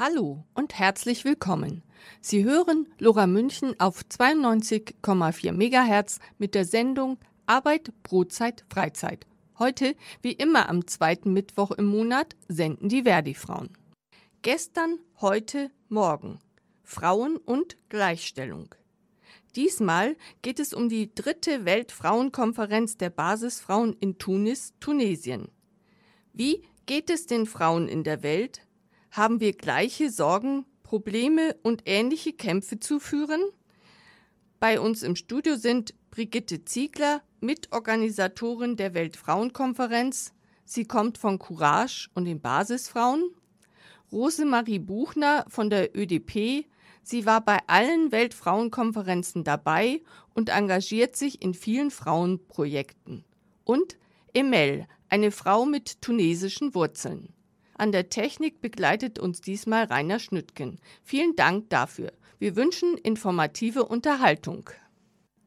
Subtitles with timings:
[0.00, 1.82] Hallo und herzlich willkommen.
[2.20, 9.26] Sie hören Lora München auf 92,4 MHz mit der Sendung Arbeit, Brotzeit, Freizeit.
[9.58, 13.70] Heute, wie immer am zweiten Mittwoch im Monat, senden die Verdi-Frauen.
[14.42, 16.38] Gestern, heute, morgen.
[16.84, 18.72] Frauen und Gleichstellung.
[19.56, 25.48] Diesmal geht es um die dritte Weltfrauenkonferenz der Basisfrauen in Tunis, Tunesien.
[26.32, 28.67] Wie geht es den Frauen in der Welt?
[29.10, 33.42] Haben wir gleiche Sorgen, Probleme und ähnliche Kämpfe zu führen?
[34.60, 40.34] Bei uns im Studio sind Brigitte Ziegler, Mitorganisatorin der Weltfrauenkonferenz.
[40.64, 43.30] Sie kommt von Courage und den Basisfrauen.
[44.12, 46.66] Rosemarie Buchner von der ÖDP.
[47.02, 50.02] Sie war bei allen Weltfrauenkonferenzen dabei
[50.34, 53.24] und engagiert sich in vielen Frauenprojekten.
[53.64, 53.96] Und
[54.34, 57.32] Emel, eine Frau mit tunesischen Wurzeln.
[57.78, 60.80] An der Technik begleitet uns diesmal Rainer Schnüttgen.
[61.04, 62.12] Vielen Dank dafür.
[62.40, 64.68] Wir wünschen informative Unterhaltung.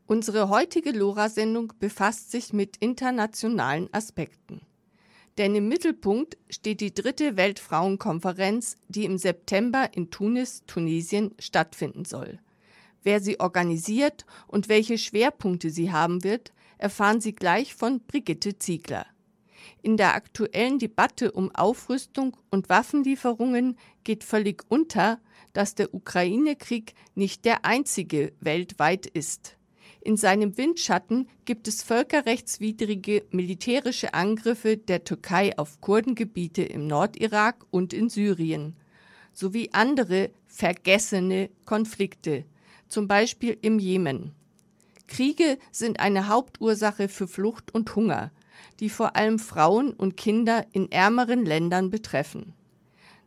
[0.07, 4.61] Unsere heutige LoRa-Sendung befasst sich mit internationalen Aspekten.
[5.37, 12.39] Denn im Mittelpunkt steht die dritte Weltfrauenkonferenz, die im September in Tunis, Tunesien stattfinden soll.
[13.03, 19.05] Wer sie organisiert und welche Schwerpunkte sie haben wird, erfahren Sie gleich von Brigitte Ziegler.
[19.81, 25.19] In der aktuellen Debatte um Aufrüstung und Waffenlieferungen geht völlig unter,
[25.53, 29.57] dass der Ukraine-Krieg nicht der einzige weltweit ist.
[30.03, 37.93] In seinem Windschatten gibt es völkerrechtswidrige militärische Angriffe der Türkei auf Kurdengebiete im Nordirak und
[37.93, 38.75] in Syrien,
[39.33, 42.45] sowie andere vergessene Konflikte,
[42.87, 44.31] zum Beispiel im Jemen.
[45.07, 48.31] Kriege sind eine Hauptursache für Flucht und Hunger,
[48.79, 52.53] die vor allem Frauen und Kinder in ärmeren Ländern betreffen.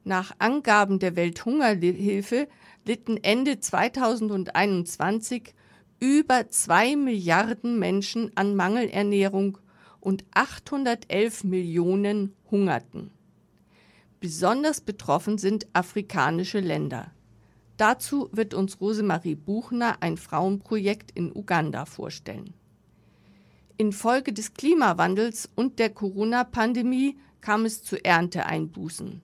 [0.04, 2.48] Nach Angaben der Welthungerhilfe
[2.84, 5.54] litten Ende 2021
[6.00, 9.58] über zwei Milliarden Menschen an Mangelernährung
[10.00, 13.10] und 811 Millionen hungerten.
[14.20, 17.12] Besonders betroffen sind afrikanische Länder.
[17.76, 22.54] Dazu wird uns Rosemarie Buchner ein Frauenprojekt in Uganda vorstellen.
[23.76, 29.20] Infolge des Klimawandels und der Corona-Pandemie kam es zu Ernteeinbußen,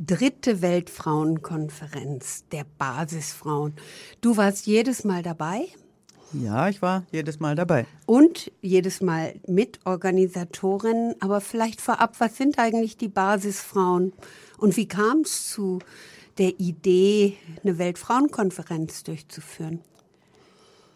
[0.00, 3.74] dritte Weltfrauenkonferenz der Basisfrauen.
[4.20, 5.66] Du warst jedes Mal dabei?
[6.32, 7.86] Ja, ich war jedes Mal dabei.
[8.06, 11.14] Und jedes Mal Mitorganisatorin.
[11.20, 14.12] Aber vielleicht vorab, was sind eigentlich die Basisfrauen?
[14.56, 15.80] Und wie kam es zu
[16.38, 19.80] der Idee, eine Weltfrauenkonferenz durchzuführen?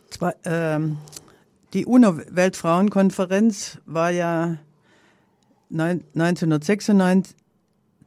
[0.08, 0.98] Zwar, ähm,
[1.72, 4.58] die UNO-Weltfrauenkonferenz war ja
[5.70, 7.34] 1996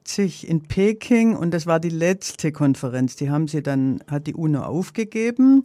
[0.08, 3.16] 1980 in Peking und das war die letzte Konferenz.
[3.18, 5.64] Die haben sie dann, hat die UNO aufgegeben.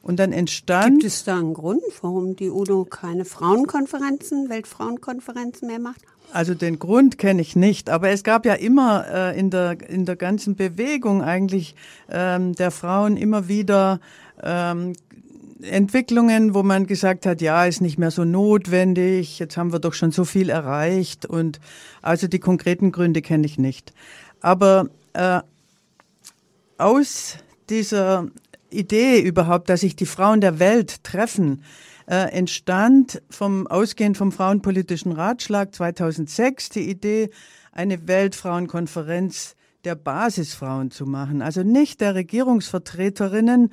[0.00, 1.00] Und dann entstand.
[1.00, 6.00] Gibt es da einen Grund, warum die UNO keine Frauenkonferenzen, Weltfrauenkonferenzen mehr macht?
[6.32, 10.04] Also den Grund kenne ich nicht, aber es gab ja immer äh, in, der, in
[10.04, 11.74] der ganzen Bewegung eigentlich
[12.10, 14.00] ähm, der Frauen immer wieder
[14.42, 14.92] ähm,
[15.62, 19.94] Entwicklungen, wo man gesagt hat, ja, ist nicht mehr so notwendig, jetzt haben wir doch
[19.94, 21.60] schon so viel erreicht und
[22.02, 23.92] also die konkreten Gründe kenne ich nicht.
[24.40, 25.40] Aber äh,
[26.78, 27.38] aus
[27.70, 28.28] dieser
[28.70, 31.64] Idee überhaupt, dass sich die Frauen der Welt treffen,
[32.06, 37.30] äh, entstand vom ausgehend vom Frauenpolitischen Ratschlag 2006 die Idee,
[37.72, 41.42] eine Weltfrauenkonferenz der Basisfrauen zu machen.
[41.42, 43.72] Also nicht der Regierungsvertreterinnen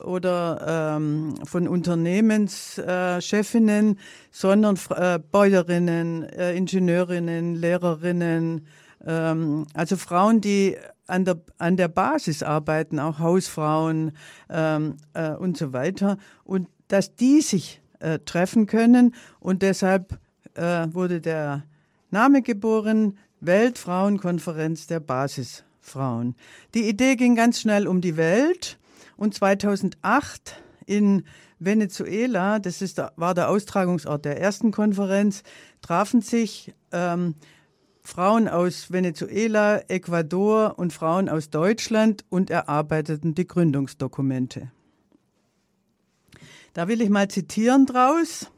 [0.00, 3.96] oder ähm, von Unternehmenschefinnen, äh,
[4.30, 8.66] sondern äh, Bäuerinnen, äh, Ingenieurinnen, Lehrerinnen,
[9.06, 10.76] ähm, also Frauen, die
[11.06, 14.12] an der, an der Basis arbeiten, auch Hausfrauen
[14.50, 16.18] ähm, äh, und so weiter.
[16.44, 19.14] Und dass die sich äh, treffen können.
[19.40, 20.18] Und deshalb
[20.54, 21.64] äh, wurde der
[22.10, 26.34] Name geboren, Weltfrauenkonferenz der Basisfrauen.
[26.74, 28.78] Die Idee ging ganz schnell um die Welt
[29.16, 31.24] und 2008 in
[31.58, 35.42] Venezuela, das ist, war der Austragungsort der ersten Konferenz,
[35.80, 37.34] trafen sich ähm,
[38.02, 44.70] Frauen aus Venezuela, Ecuador und Frauen aus Deutschland und erarbeiteten die Gründungsdokumente.
[46.72, 48.50] Da will ich mal zitieren draus.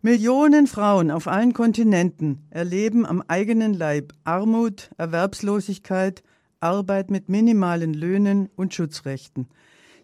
[0.00, 6.22] Millionen Frauen auf allen Kontinenten erleben am eigenen Leib Armut, Erwerbslosigkeit,
[6.60, 9.48] Arbeit mit minimalen Löhnen und Schutzrechten.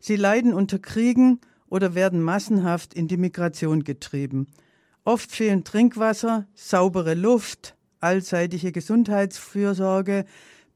[0.01, 4.49] Sie leiden unter Kriegen oder werden massenhaft in die Migration getrieben.
[5.05, 10.25] Oft fehlen Trinkwasser, saubere Luft, allseitige Gesundheitsfürsorge,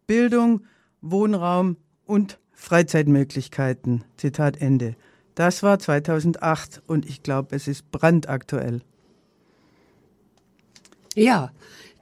[0.06, 0.64] Bildung,
[1.00, 1.76] Wohnraum
[2.06, 4.04] und Freizeitmöglichkeiten.
[4.16, 4.94] Zitat Ende.
[5.34, 8.82] Das war 2008 und ich glaube, es ist brandaktuell.
[11.14, 11.50] Ja,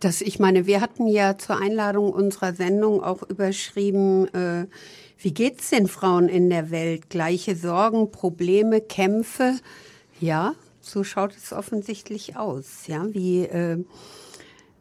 [0.00, 4.66] das, ich meine, wir hatten ja zur Einladung unserer Sendung auch überschrieben, äh,
[5.22, 7.10] wie geht's den Frauen in der Welt?
[7.10, 9.54] Gleiche Sorgen, Probleme, Kämpfe.
[10.20, 12.86] Ja, so schaut es offensichtlich aus.
[12.86, 13.84] Ja, wie, äh,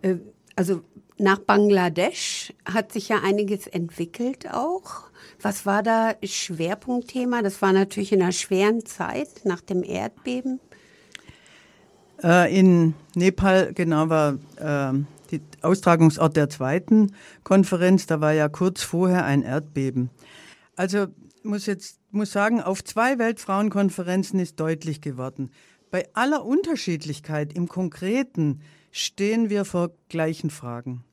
[0.02, 0.18] äh,
[0.56, 0.82] also
[1.18, 5.04] nach Bangladesch hat sich ja einiges entwickelt auch.
[5.42, 7.42] Was war da Schwerpunktthema?
[7.44, 10.60] Das war natürlich in einer schweren Zeit nach dem Erdbeben.
[12.24, 14.94] Äh, in Nepal, genau, war äh,
[15.32, 18.06] die Austragungsort der zweiten Konferenz.
[18.06, 20.10] Da war ja kurz vorher ein Erdbeben.
[20.76, 21.08] Also
[21.44, 25.52] muss jetzt muss sagen, auf zwei Weltfrauenkonferenzen ist deutlich geworden.
[25.90, 31.04] Bei aller Unterschiedlichkeit im Konkreten stehen wir vor gleichen Fragen.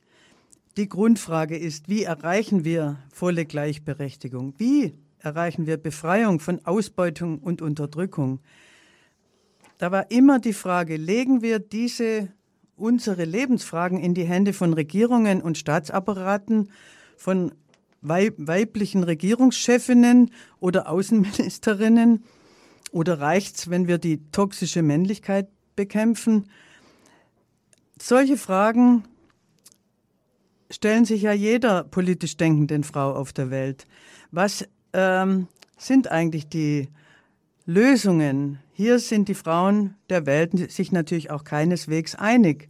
[0.77, 4.55] Die Grundfrage ist, wie erreichen wir volle Gleichberechtigung?
[4.59, 8.41] Wie erreichen wir Befreiung von Ausbeutung und Unterdrückung?
[9.79, 12.29] Da war immer die Frage, legen wir diese
[12.77, 16.71] unsere Lebensfragen in die Hände von Regierungen und Staatsapparaten,
[17.17, 17.53] von
[18.01, 20.31] weiblichen Regierungschefinnen
[20.61, 22.25] oder Außenministerinnen?
[22.91, 26.49] Oder reicht's, wenn wir die toxische Männlichkeit bekämpfen?
[28.01, 29.05] Solche Fragen
[30.71, 33.87] stellen sich ja jeder politisch denkenden Frau auf der Welt.
[34.31, 36.89] Was ähm, sind eigentlich die
[37.67, 38.59] Lösungen?
[38.73, 42.69] Hier sind die Frauen der Welt sich natürlich auch keineswegs einig.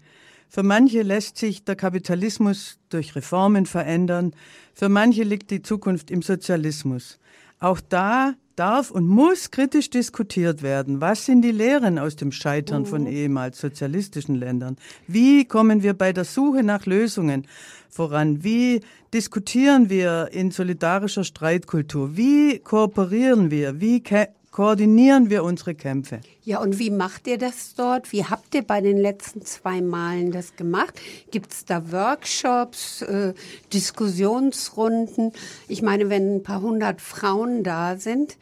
[0.49, 4.33] Für manche lässt sich der Kapitalismus durch Reformen verändern,
[4.75, 7.19] für manche liegt die Zukunft im Sozialismus.
[7.61, 11.01] Auch da darf und muss kritisch diskutiert werden.
[11.01, 13.09] Was sind die Lehren aus dem Scheitern von mhm.
[13.09, 14.77] ehemals sozialistischen Ländern?
[15.07, 17.47] Wie kommen wir bei der Suche nach Lösungen
[17.89, 18.43] voran?
[18.43, 18.81] Wie
[19.15, 22.17] diskutieren wir in solidarischer Streitkultur?
[22.17, 23.81] Wie kooperieren wir?
[23.81, 24.03] Wie
[24.51, 26.21] koordinieren wir unsere Kämpfe.
[26.43, 28.13] Ja, und wie macht ihr das dort?
[28.13, 31.01] Wie habt ihr bei den letzten zwei Malen das gemacht?
[31.31, 33.35] Gibt es da Workshops, äh,
[33.73, 35.33] Diskussionsrunden?
[35.69, 38.37] Ich meine, wenn ein paar hundert Frauen da sind,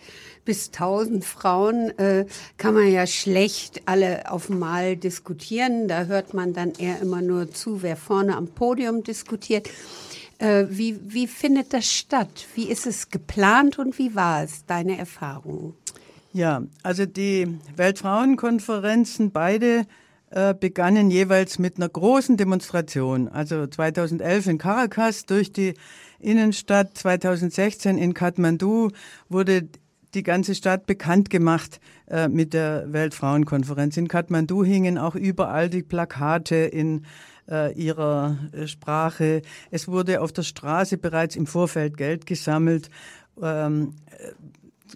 [0.45, 5.89] bis tausend Frauen, äh, kann man ja schlecht alle auf Mal diskutieren.
[5.89, 9.69] Da hört man dann eher immer nur zu, wer vorne am Podium diskutiert.
[10.39, 12.47] Äh, wie, wie findet das statt?
[12.55, 15.75] Wie ist es geplant und wie war es, deine Erfahrung?
[16.37, 19.87] Ja, also die Weltfrauenkonferenzen beide
[20.29, 23.29] äh, begannen jeweils mit einer großen Demonstration.
[23.29, 25.73] Also 2011 in Caracas durch die
[26.21, 28.91] Innenstadt, 2016 in Kathmandu
[29.31, 29.67] wurde
[30.13, 33.97] die ganze Stadt bekannt gemacht äh, mit der Weltfrauenkonferenz.
[33.97, 37.07] In Kathmandu hingen auch überall die Plakate in
[37.49, 39.41] äh, ihrer äh, Sprache.
[39.71, 42.91] Es wurde auf der Straße bereits im Vorfeld Geld gesammelt.
[43.41, 43.95] Ähm,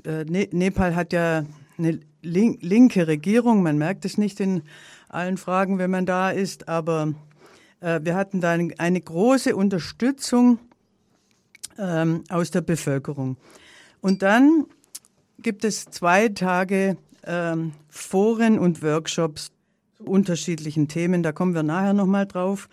[0.04, 1.44] äh, ne Nepal hat ja
[1.78, 3.62] eine link linke Regierung.
[3.62, 4.62] Man merkt es nicht in
[5.08, 7.14] allen Fragen, wenn man da ist, aber
[7.80, 10.58] äh, wir hatten da eine, eine große Unterstützung
[11.78, 13.36] ähm, aus der Bevölkerung.
[14.00, 14.66] Und dann
[15.38, 19.46] gibt es zwei Tage ähm, Foren und Workshops
[19.98, 21.22] zu unterschiedlichen Themen.
[21.22, 22.68] Da kommen wir nachher nochmal drauf.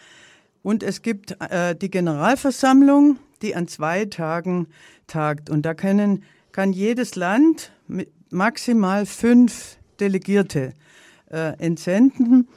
[0.64, 4.68] Und es gibt äh, die Generalversammlung, die an zwei Tagen
[5.08, 5.50] tagt.
[5.50, 6.24] Und da können,
[6.58, 10.74] kann jedes Land mit maximal fünf Delegierte
[11.30, 12.48] äh, entsenden.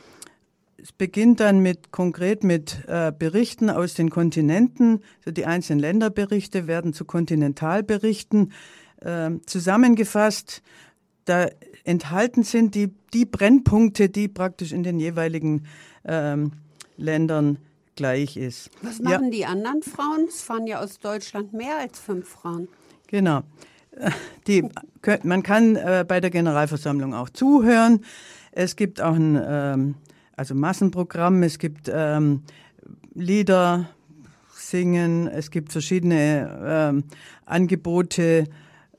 [0.78, 5.02] Es beginnt dann mit konkret mit äh, Berichten aus den Kontinenten.
[5.18, 8.54] Also die einzelnen Länderberichte werden zu Kontinentalberichten
[9.02, 10.62] äh, zusammengefasst.
[11.26, 11.50] Da
[11.84, 15.66] enthalten sind die, die Brennpunkte, die praktisch in den jeweiligen
[16.06, 16.52] ähm,
[16.96, 17.58] Ländern
[17.96, 18.70] gleich ist.
[18.80, 19.30] Was machen ja.
[19.30, 20.24] die anderen Frauen?
[20.26, 22.66] Es fahren ja aus Deutschland mehr als fünf Frauen.
[23.08, 23.42] Genau.
[24.46, 24.68] Die,
[25.22, 28.04] man kann äh, bei der Generalversammlung auch zuhören.
[28.52, 29.94] Es gibt auch ein ähm,
[30.36, 32.42] also Massenprogramm, es gibt ähm,
[33.14, 33.90] Lieder
[34.54, 37.04] singen, es gibt verschiedene ähm,
[37.44, 38.46] Angebote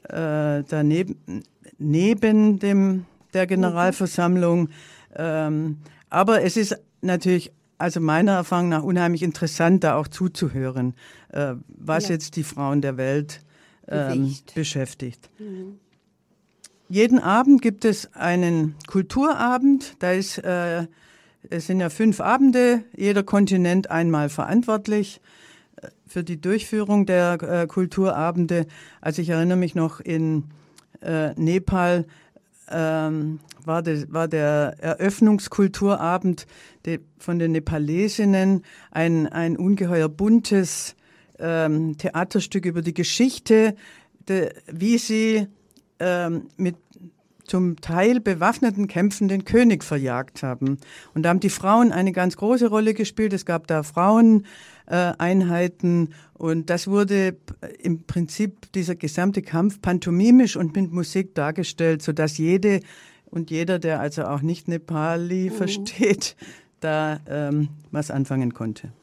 [0.09, 1.43] äh, daneben
[1.79, 4.69] neben dem der Generalversammlung.
[5.15, 5.77] Ähm,
[6.09, 10.93] aber es ist natürlich also meiner Erfahrung nach unheimlich interessant, da auch zuzuhören,
[11.29, 12.11] äh, was ja.
[12.11, 13.41] jetzt die Frauen der Welt
[13.87, 15.29] ähm, beschäftigt.
[15.39, 15.79] Mhm.
[16.89, 19.95] Jeden Abend gibt es einen Kulturabend.
[19.99, 20.87] Da ist, äh,
[21.49, 25.21] es sind ja fünf Abende, jeder Kontinent einmal verantwortlich
[25.77, 28.67] äh, für die Durchführung der äh, Kulturabende.
[28.99, 30.45] Also ich erinnere mich noch in
[31.01, 32.05] äh, Nepal
[32.69, 36.47] ähm, war, de, war der Eröffnungskulturabend
[36.85, 40.95] de, von den Nepalesinnen ein, ein ungeheuer buntes
[41.41, 43.75] ähm, Theaterstück über die Geschichte,
[44.29, 45.47] de, wie sie
[45.99, 46.75] ähm, mit
[47.51, 50.77] zum Teil bewaffneten Kämpfen den König verjagt haben.
[51.13, 53.33] Und da haben die Frauen eine ganz große Rolle gespielt.
[53.33, 57.35] Es gab da Fraueneinheiten und das wurde
[57.79, 62.79] im Prinzip dieser gesamte Kampf pantomimisch und mit Musik dargestellt, sodass jede
[63.25, 65.53] und jeder, der also auch nicht Nepali mhm.
[65.53, 66.37] versteht,
[66.79, 68.93] da ähm, was anfangen konnte.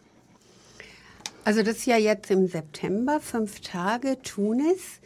[1.49, 5.01] Also das ist ja jetzt im September, fünf Tage Tunis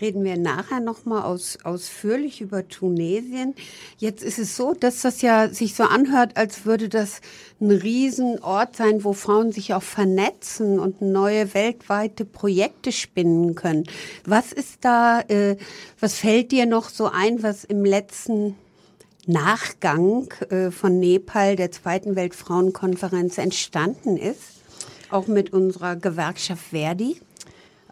[0.00, 3.56] reden wir nachher nochmal aus, ausführlich über Tunesien.
[3.96, 7.20] Jetzt ist es so, dass das ja sich so anhört, als würde das
[7.60, 13.82] ein Riesenort sein, wo Frauen sich auch vernetzen und neue weltweite Projekte spinnen können.
[14.24, 15.56] Was ist da, äh,
[15.98, 18.54] was fällt dir noch so ein, was im letzten
[19.26, 24.57] Nachgang äh, von Nepal, der zweiten Weltfrauenkonferenz, entstanden ist?
[25.10, 27.20] Auch mit unserer Gewerkschaft Verdi?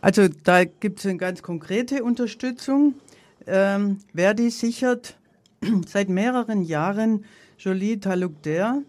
[0.00, 2.94] Also da gibt es eine ganz konkrete Unterstützung.
[3.46, 5.16] Ähm, Verdi sichert
[5.86, 7.24] seit mehreren Jahren
[7.58, 8.82] Jolie Talukder.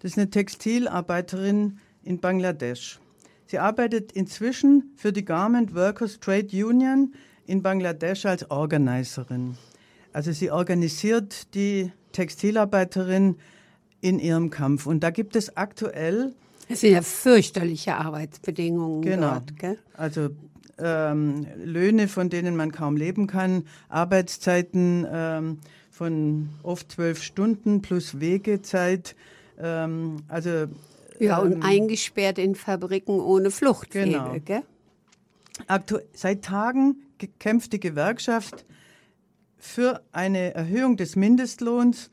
[0.00, 2.98] Das ist eine Textilarbeiterin in Bangladesch.
[3.46, 7.14] Sie arbeitet inzwischen für die Garment Workers Trade Union
[7.46, 9.56] in Bangladesch als Organizerin.
[10.12, 13.36] Also sie organisiert die Textilarbeiterin
[14.00, 14.86] in ihrem Kampf.
[14.86, 16.32] Und da gibt es aktuell.
[16.68, 19.32] Es sind ja fürchterliche Arbeitsbedingungen genau.
[19.32, 19.58] dort.
[19.58, 19.78] Gell?
[19.96, 20.30] Also
[20.78, 25.58] ähm, Löhne, von denen man kaum leben kann, Arbeitszeiten ähm,
[25.90, 29.14] von oft zwölf Stunden plus Wegezeit.
[29.58, 30.66] Ähm, also
[31.20, 34.10] ja, und eingesperrt in Fabriken ohne Fluchtwege.
[34.10, 34.36] Genau.
[34.44, 34.62] Gell?
[35.68, 36.96] Aktu seit Tagen
[37.38, 38.64] kämpft die Gewerkschaft
[39.58, 42.10] für eine Erhöhung des Mindestlohns,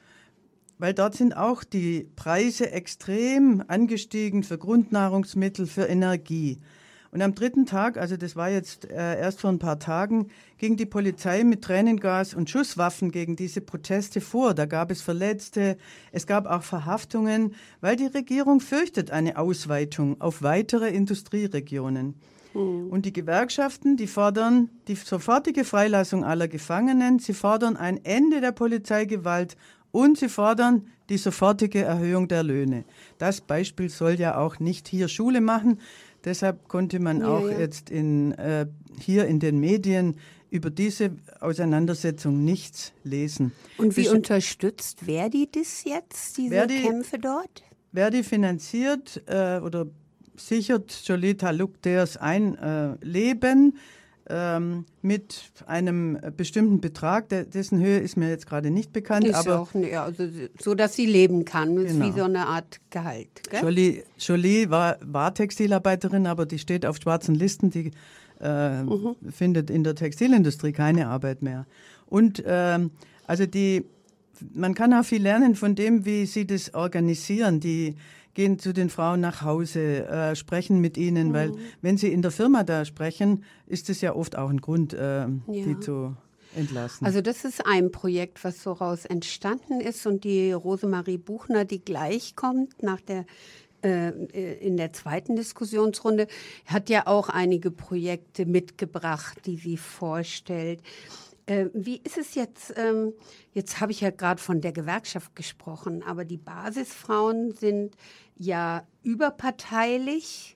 [0.81, 6.59] weil dort sind auch die Preise extrem angestiegen für Grundnahrungsmittel, für Energie.
[7.11, 10.77] Und am dritten Tag, also das war jetzt äh, erst vor ein paar Tagen, ging
[10.77, 14.55] die Polizei mit Tränengas und Schusswaffen gegen diese Proteste vor.
[14.55, 15.77] Da gab es Verletzte,
[16.11, 22.15] es gab auch Verhaftungen, weil die Regierung fürchtet eine Ausweitung auf weitere Industrieregionen.
[22.53, 22.89] Mhm.
[22.89, 28.51] Und die Gewerkschaften, die fordern die sofortige Freilassung aller Gefangenen, sie fordern ein Ende der
[28.51, 29.55] Polizeigewalt
[29.91, 32.85] und sie fordern die sofortige Erhöhung der Löhne.
[33.17, 35.79] Das Beispiel soll ja auch nicht hier Schule machen.
[36.23, 37.59] Deshalb konnte man ja, auch ja.
[37.59, 38.67] jetzt in, äh,
[38.99, 40.15] hier in den Medien
[40.49, 43.53] über diese Auseinandersetzung nichts lesen.
[43.77, 47.63] Und wie Besch unterstützt Verdi das jetzt, diese Verdi, Kämpfe dort?
[47.93, 49.87] Verdi finanziert äh, oder
[50.35, 53.77] sichert Jolita Lukders ein äh, Leben
[54.29, 59.25] ähm, mit einem bestimmten Betrag, der, dessen Höhe ist mir jetzt gerade nicht bekannt.
[59.25, 60.27] Ist aber auch, ja, also,
[60.59, 61.75] so, dass sie leben kann.
[61.75, 62.05] Das genau.
[62.05, 63.29] ist wie so eine Art Gehalt.
[63.61, 67.69] Jolie, Jolie war, war, Textilarbeiterin, aber die steht auf schwarzen Listen.
[67.69, 67.91] Die
[68.39, 69.15] äh, mhm.
[69.29, 71.65] findet in der Textilindustrie keine Arbeit mehr.
[72.07, 72.91] Und ähm,
[73.31, 73.85] Also die,
[74.53, 77.61] man kann auch viel lernen von dem, wie sie das organisieren.
[77.61, 77.95] Die
[78.33, 81.33] gehen zu den Frauen nach Hause, äh, sprechen mit ihnen, mhm.
[81.33, 84.93] weil wenn sie in der Firma da sprechen, ist es ja oft auch ein Grund,
[84.93, 85.27] äh, ja.
[85.47, 86.15] die zu
[86.55, 87.05] entlassen.
[87.05, 91.83] Also das ist ein Projekt, was so raus entstanden ist und die Rosemarie Buchner, die
[91.83, 93.25] gleich kommt nach der
[93.83, 94.11] äh,
[94.59, 96.27] in der zweiten Diskussionsrunde,
[96.65, 100.81] hat ja auch einige Projekte mitgebracht, die sie vorstellt.
[101.51, 102.73] Äh, wie ist es jetzt?
[102.77, 103.11] Ähm,
[103.53, 107.97] jetzt habe ich ja gerade von der Gewerkschaft gesprochen, aber die Basisfrauen sind
[108.37, 110.55] ja überparteilich.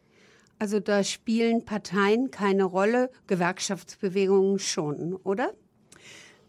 [0.58, 5.52] Also da spielen Parteien keine Rolle, Gewerkschaftsbewegungen schon, oder?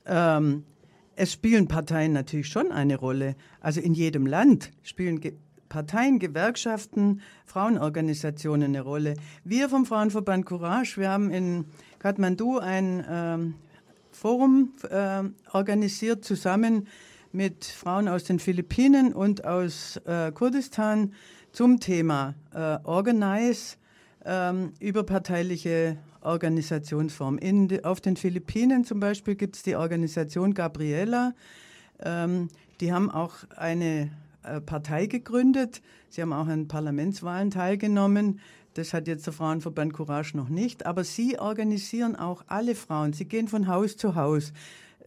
[0.04, 0.62] Ähm,
[1.16, 3.34] es spielen Parteien natürlich schon eine Rolle.
[3.60, 5.34] Also in jedem Land spielen Ge
[5.68, 9.14] Parteien, Gewerkschaften, Frauenorganisationen eine Rolle.
[9.42, 11.64] Wir vom Frauenverband Courage, wir haben in
[11.98, 13.54] Kathmandu ein ähm,
[14.16, 16.88] Forum äh, organisiert, zusammen
[17.32, 21.12] mit Frauen aus den Philippinen und aus äh, Kurdistan
[21.52, 23.76] zum Thema äh, Organize,
[24.24, 27.36] ähm, überparteiliche Organisationsform.
[27.36, 31.34] In, auf den Philippinen zum Beispiel gibt es die Organisation Gabriela.
[32.00, 32.48] Ähm,
[32.80, 34.10] die haben auch eine
[34.42, 35.82] äh, Partei gegründet.
[36.08, 38.40] Sie haben auch an Parlamentswahlen teilgenommen.
[38.76, 40.84] Das hat jetzt der Frauenverband Courage noch nicht.
[40.84, 43.14] Aber sie organisieren auch alle Frauen.
[43.14, 44.52] Sie gehen von Haus zu Haus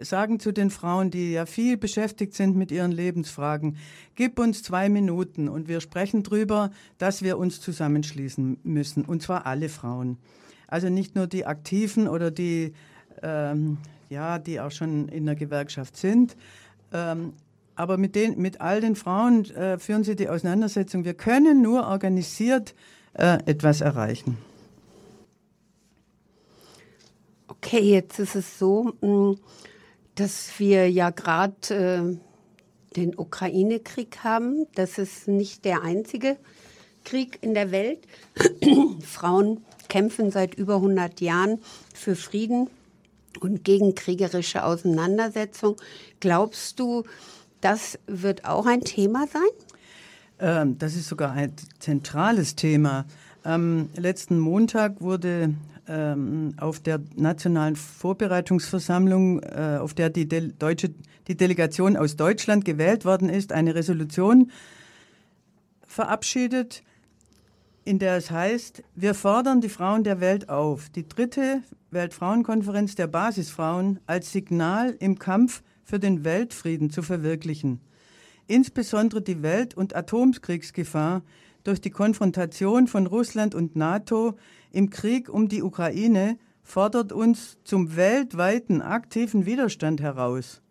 [0.01, 3.75] sagen zu den Frauen, die ja viel beschäftigt sind mit ihren Lebensfragen,
[4.15, 9.45] gib uns zwei Minuten und wir sprechen darüber, dass wir uns zusammenschließen müssen, und zwar
[9.45, 10.17] alle Frauen.
[10.67, 12.71] Also nicht nur die Aktiven oder die,
[13.21, 13.77] ähm,
[14.09, 16.37] ja, die auch schon in der Gewerkschaft sind,
[16.93, 17.33] ähm,
[17.75, 21.05] aber mit, den, mit all den Frauen äh, führen sie die Auseinandersetzung.
[21.05, 24.37] Wir können nur organisiert äh, etwas erreichen.
[27.47, 29.33] Okay, jetzt ist es so, mm,
[30.15, 34.65] dass wir ja gerade äh, den Ukraine-Krieg haben.
[34.75, 36.37] Das ist nicht der einzige
[37.03, 38.07] Krieg in der Welt.
[39.01, 41.59] Frauen kämpfen seit über 100 Jahren
[41.93, 42.69] für Frieden
[43.39, 45.75] und gegen kriegerische Auseinandersetzung.
[46.19, 47.03] Glaubst du,
[47.61, 49.68] das wird auch ein Thema sein?
[50.39, 53.05] Ähm, das ist sogar ein zentrales Thema.
[53.43, 55.53] Am letzten Montag wurde
[55.87, 60.93] ähm, auf der Nationalen Vorbereitungsversammlung, äh, auf der die, De Deutsche,
[61.27, 64.51] die Delegation aus Deutschland gewählt worden ist, eine Resolution
[65.85, 66.83] verabschiedet,
[67.85, 73.07] in der es heißt, wir fordern die Frauen der Welt auf, die dritte Weltfrauenkonferenz der
[73.07, 77.81] Basisfrauen als Signal im Kampf für den Weltfrieden zu verwirklichen.
[78.49, 81.21] Insbesondere die Welt- und Atomkriegsgefahr
[81.63, 84.39] durch die Konfrontation von Russland und NATO
[84.71, 90.63] im Krieg um die Ukraine fordert uns zum weltweiten aktiven Widerstand heraus.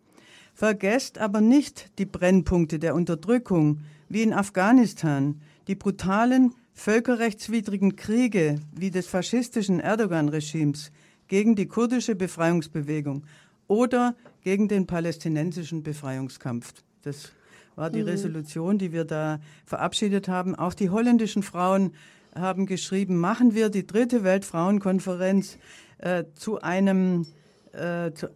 [0.53, 5.39] Vergesst aber nicht die Brennpunkte der Unterdrückung, wie in Afghanistan,
[5.69, 10.91] die brutalen, völkerrechtswidrigen Kriege wie des faschistischen Erdogan-Regimes
[11.29, 13.23] gegen die kurdische Befreiungsbewegung
[13.67, 16.73] oder gegen den palästinensischen Befreiungskampf.
[17.03, 17.31] Das
[17.79, 18.09] war die mhm.
[18.09, 20.53] Resolution, die wir da verabschiedet haben.
[20.53, 21.93] Auch die holländischen Frauen
[22.35, 25.57] haben geschrieben, machen wir die dritte Weltfrauenkonferenz
[25.99, 27.25] äh, zu einem,
[27.71, 28.29] äh, zu,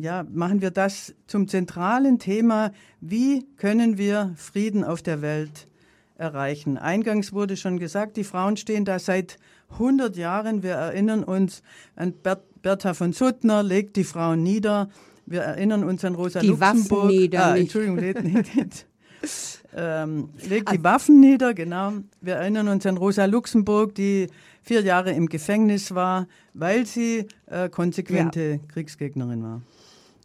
[0.00, 5.68] ja, machen wir das zum zentralen Thema, wie können wir Frieden auf der Welt
[6.16, 6.76] erreichen.
[6.76, 9.38] Eingangs wurde schon gesagt, die Frauen stehen da seit
[9.70, 10.64] 100 Jahren.
[10.64, 11.62] Wir erinnern uns
[11.94, 14.88] an Bert, Bertha von Suttner, legt die Frauen nieder.
[15.26, 17.04] Wir erinnern uns an Rosa die Luxemburg.
[17.04, 17.46] Waffen nieder.
[17.46, 18.86] Ah, Entschuldigung, nicht,
[19.76, 21.92] ähm, legt die Waffen nieder, genau.
[22.20, 24.28] Wir erinnern uns an Rosa Luxemburg, die
[24.62, 28.68] vier Jahre im Gefängnis war, weil sie äh, konsequente ja.
[28.68, 29.62] Kriegsgegnerin war.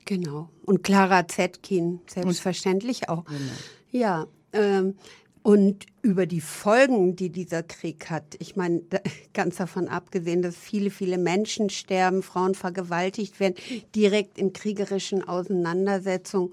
[0.05, 0.49] Genau.
[0.65, 3.25] Und Clara Zetkin, selbstverständlich auch.
[3.25, 3.39] Genau.
[3.91, 4.95] Ja, ähm,
[5.43, 8.35] und über die Folgen, die dieser Krieg hat.
[8.39, 8.81] Ich meine,
[9.33, 13.55] ganz davon abgesehen, dass viele, viele Menschen sterben, Frauen vergewaltigt werden,
[13.95, 16.51] direkt in kriegerischen Auseinandersetzungen,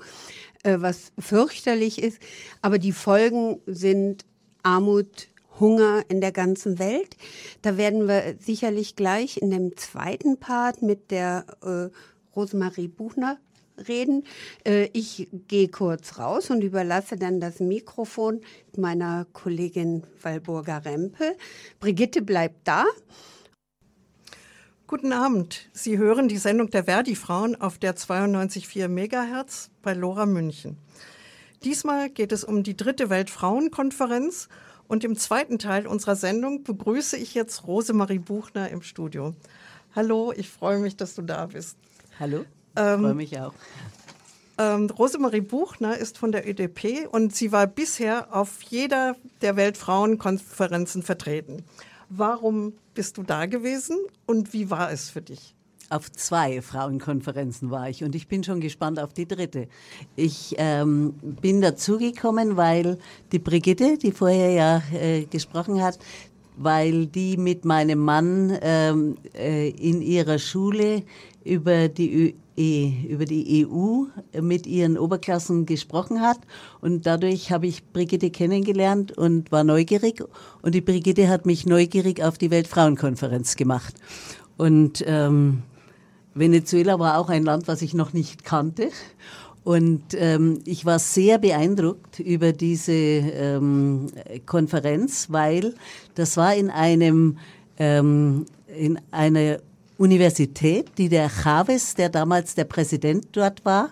[0.62, 2.18] äh, was fürchterlich ist.
[2.62, 4.24] Aber die Folgen sind
[4.62, 7.16] Armut, Hunger in der ganzen Welt.
[7.62, 11.88] Da werden wir sicherlich gleich in dem zweiten Part mit der äh,
[12.36, 13.38] Rosemarie Buchner
[13.88, 14.24] reden.
[14.64, 18.40] Äh, ich gehe kurz raus und überlasse dann das Mikrofon
[18.76, 21.36] meiner Kollegin Walburga Rempe.
[21.80, 22.84] Brigitte bleibt da.
[24.86, 25.68] Guten Abend.
[25.72, 30.78] Sie hören die Sendung der Verdi-Frauen auf der 92,4 Megahertz bei Lora München.
[31.64, 34.48] Diesmal geht es um die dritte Weltfrauenkonferenz
[34.86, 39.34] und im zweiten Teil unserer Sendung begrüße ich jetzt Rosemarie Buchner im Studio.
[39.96, 41.76] Hallo, ich freue mich, dass du da bist.
[42.20, 42.44] Hallo.
[42.76, 43.52] Ähm, freue mich auch.
[44.58, 51.02] Ähm, Rosemarie Buchner ist von der ÖDP und sie war bisher auf jeder der Weltfrauenkonferenzen
[51.02, 51.62] vertreten.
[52.08, 55.54] Warum bist du da gewesen und wie war es für dich?
[55.88, 59.68] Auf zwei Frauenkonferenzen war ich und ich bin schon gespannt auf die dritte.
[60.16, 62.98] Ich ähm, bin dazugekommen, weil
[63.32, 65.98] die Brigitte, die vorher ja äh, gesprochen hat,
[66.56, 71.04] weil die mit meinem Mann ähm, äh, in ihrer Schule
[71.44, 74.04] über die, über die EU
[74.40, 76.38] mit ihren Oberklassen gesprochen hat.
[76.80, 80.22] Und dadurch habe ich Brigitte kennengelernt und war neugierig.
[80.62, 83.94] Und die Brigitte hat mich neugierig auf die Weltfrauenkonferenz gemacht.
[84.56, 85.62] Und ähm,
[86.34, 88.90] Venezuela war auch ein Land, was ich noch nicht kannte.
[89.64, 94.06] Und ähm, ich war sehr beeindruckt über diese ähm,
[94.46, 95.74] Konferenz, weil
[96.14, 97.38] das war in einem
[97.78, 98.46] ähm,
[98.78, 99.58] in einer
[99.98, 103.90] Universität, die der Chavez, der damals der Präsident dort war,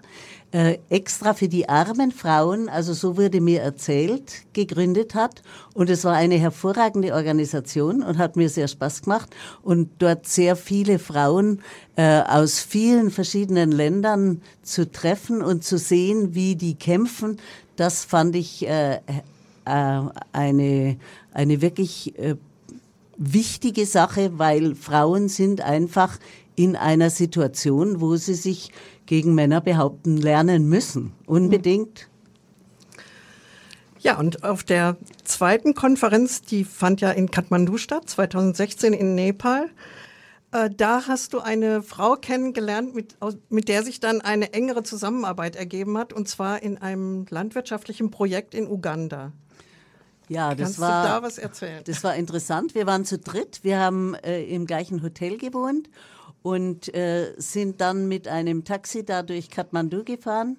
[0.53, 5.43] äh, extra für die armen Frauen, also so wurde mir erzählt, gegründet hat.
[5.73, 9.35] Und es war eine hervorragende Organisation und hat mir sehr Spaß gemacht.
[9.63, 11.61] Und dort sehr viele Frauen
[11.97, 17.39] äh, aus vielen verschiedenen Ländern zu treffen und zu sehen, wie die kämpfen,
[17.77, 19.01] das fand ich äh,
[19.65, 20.01] äh,
[20.33, 20.97] eine,
[21.33, 22.37] eine wirklich äh,
[23.17, 26.19] wichtige Sache, weil Frauen sind einfach
[26.57, 28.71] in einer Situation, wo sie sich
[29.07, 31.13] gegen Männer behaupten lernen müssen.
[31.27, 32.09] Unbedingt.
[34.01, 39.71] Ja, und auf der zweiten Konferenz, die fand ja in Kathmandu statt, 2016 in Nepal.
[40.53, 43.17] Äh, da hast du eine Frau kennengelernt, mit,
[43.49, 48.55] mit der sich dann eine engere Zusammenarbeit ergeben hat, und zwar in einem landwirtschaftlichen Projekt
[48.55, 49.33] in Uganda.
[50.29, 51.83] Ja, das Kannst war, du da was erzählen?
[51.85, 52.75] Das war interessant.
[52.75, 53.61] Wir waren zu dritt.
[53.63, 55.89] Wir haben äh, im gleichen Hotel gewohnt
[56.43, 60.59] und äh, sind dann mit einem Taxi da durch Kathmandu gefahren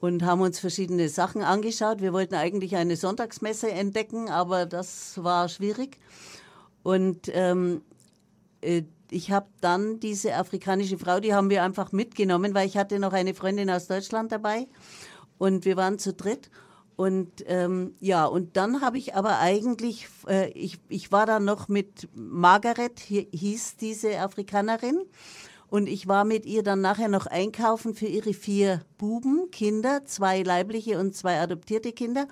[0.00, 2.00] und haben uns verschiedene Sachen angeschaut.
[2.00, 5.98] Wir wollten eigentlich eine Sonntagsmesse entdecken, aber das war schwierig.
[6.82, 7.82] Und ähm,
[8.60, 12.98] äh, ich habe dann diese afrikanische Frau, die haben wir einfach mitgenommen, weil ich hatte
[12.98, 14.66] noch eine Freundin aus Deutschland dabei
[15.38, 16.50] und wir waren zu dritt.
[16.96, 21.68] Und ähm, ja, und dann habe ich aber eigentlich, äh, ich, ich war dann noch
[21.68, 25.00] mit Margaret, hieß diese Afrikanerin,
[25.72, 30.42] und ich war mit ihr dann nachher noch einkaufen für ihre vier Buben, Kinder, zwei
[30.42, 32.28] leibliche und zwei adoptierte Kinder,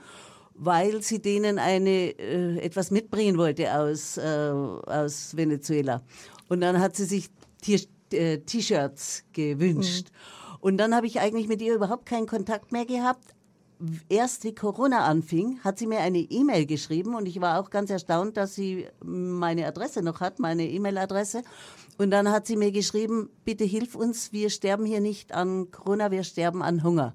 [0.52, 6.02] weil sie denen eine, äh, etwas mitbringen wollte aus, äh, aus Venezuela.
[6.50, 7.30] Und dann hat sie sich
[8.12, 10.08] äh, T-Shirts gewünscht.
[10.10, 10.56] Mhm.
[10.60, 13.34] Und dann habe ich eigentlich mit ihr überhaupt keinen Kontakt mehr gehabt,
[14.08, 17.90] erst wie Corona anfing, hat sie mir eine E-Mail geschrieben und ich war auch ganz
[17.90, 21.42] erstaunt, dass sie meine Adresse noch hat, meine E-Mail-Adresse.
[21.98, 26.10] Und dann hat sie mir geschrieben, bitte hilf uns, wir sterben hier nicht an Corona,
[26.10, 27.14] wir sterben an Hunger.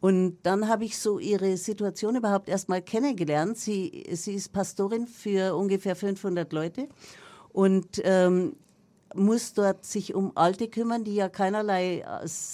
[0.00, 3.58] Und dann habe ich so ihre Situation überhaupt erstmal kennengelernt.
[3.58, 6.88] Sie, sie ist Pastorin für ungefähr 500 Leute
[7.52, 8.56] und ähm,
[9.14, 12.04] muss dort sich um Alte kümmern, die ja keinerlei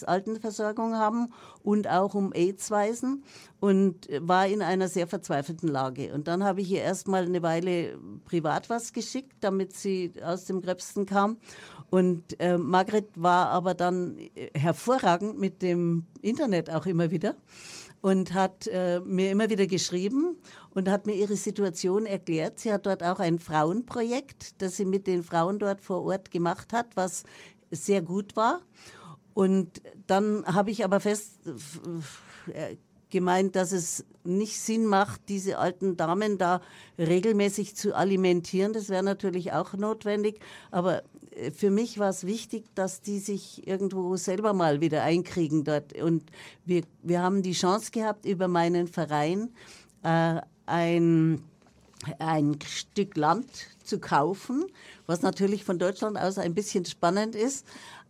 [0.07, 3.25] Altenversorgung haben und auch um AIDS-Waisen
[3.61, 6.13] und war in einer sehr verzweifelten Lage.
[6.15, 10.61] Und dann habe ich ihr erstmal eine Weile privat was geschickt, damit sie aus dem
[10.61, 11.37] Gröbsten kam.
[11.91, 14.19] Und äh, Margret war aber dann
[14.55, 17.37] hervorragend mit dem Internet auch immer wieder
[18.01, 20.37] und hat äh, mir immer wieder geschrieben
[20.77, 22.61] und hat mir ihre Situation erklärt.
[22.61, 26.75] Sie hat dort auch ein Frauenprojekt, das sie mit den Frauen dort vor Ort gemacht
[26.75, 27.25] hat, was
[27.71, 28.61] sehr gut war.
[29.33, 31.41] Und dann habe ich aber fest
[32.53, 32.77] äh,
[33.09, 36.61] gemeint, dass es nicht Sinn macht, diese alten Damen da
[36.99, 38.75] regelmäßig zu alimentieren.
[38.75, 40.41] Das wäre natürlich auch notwendig.
[40.71, 45.65] Aber äh, für mich war es wichtig, dass die sich irgendwo selber mal wieder einkriegen
[45.65, 45.99] dort.
[45.99, 46.25] Und
[46.67, 49.55] wir, wir haben die Chance gehabt, über meinen Verein
[50.03, 51.43] äh, ein,
[52.19, 53.47] ein Stück Land
[53.83, 54.67] zu kaufen,
[55.07, 57.67] was natürlich von Deutschland aus ein bisschen spannend ist.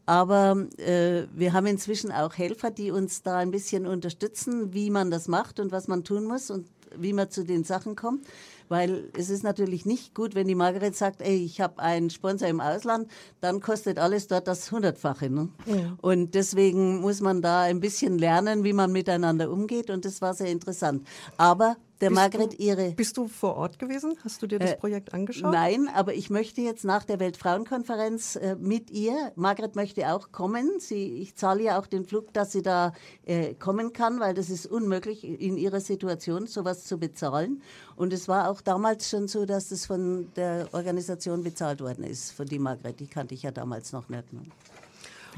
[0.07, 5.11] Aber äh, wir haben inzwischen auch Helfer, die uns da ein bisschen unterstützen, wie man
[5.11, 8.25] das macht und was man tun muss und wie man zu den Sachen kommt.
[8.69, 12.49] Weil es ist natürlich nicht gut, wenn die Margaret sagt, ey, ich habe einen Sponsor
[12.49, 15.29] im Ausland, dann kostet alles dort das Hundertfache.
[15.29, 15.49] Ne?
[15.67, 15.97] Ja.
[16.03, 19.91] Und deswegen muss man da ein bisschen lernen, wie man miteinander umgeht.
[19.91, 21.07] Und das war sehr interessant.
[21.37, 22.91] Aber der bist Margret du, ihre.
[22.93, 24.17] Bist du vor Ort gewesen?
[24.23, 25.53] Hast du dir das äh, Projekt angeschaut?
[25.53, 29.33] Nein, aber ich möchte jetzt nach der Weltfrauenkonferenz äh, mit ihr.
[29.35, 30.79] Margret möchte auch kommen.
[30.79, 32.93] Sie, ich zahle ja auch den Flug, dass sie da
[33.25, 37.63] äh, kommen kann, weil das ist unmöglich in ihrer Situation, sowas zu bezahlen.
[37.97, 42.33] Und es war auch damals schon so, dass das von der Organisation bezahlt worden ist,
[42.33, 43.01] von die Margret.
[43.01, 44.25] Die kannte ich ja damals noch nicht.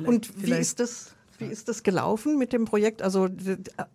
[0.05, 1.15] Und wie ist das?
[1.39, 3.01] wie ist das gelaufen mit dem Projekt?
[3.01, 3.29] Also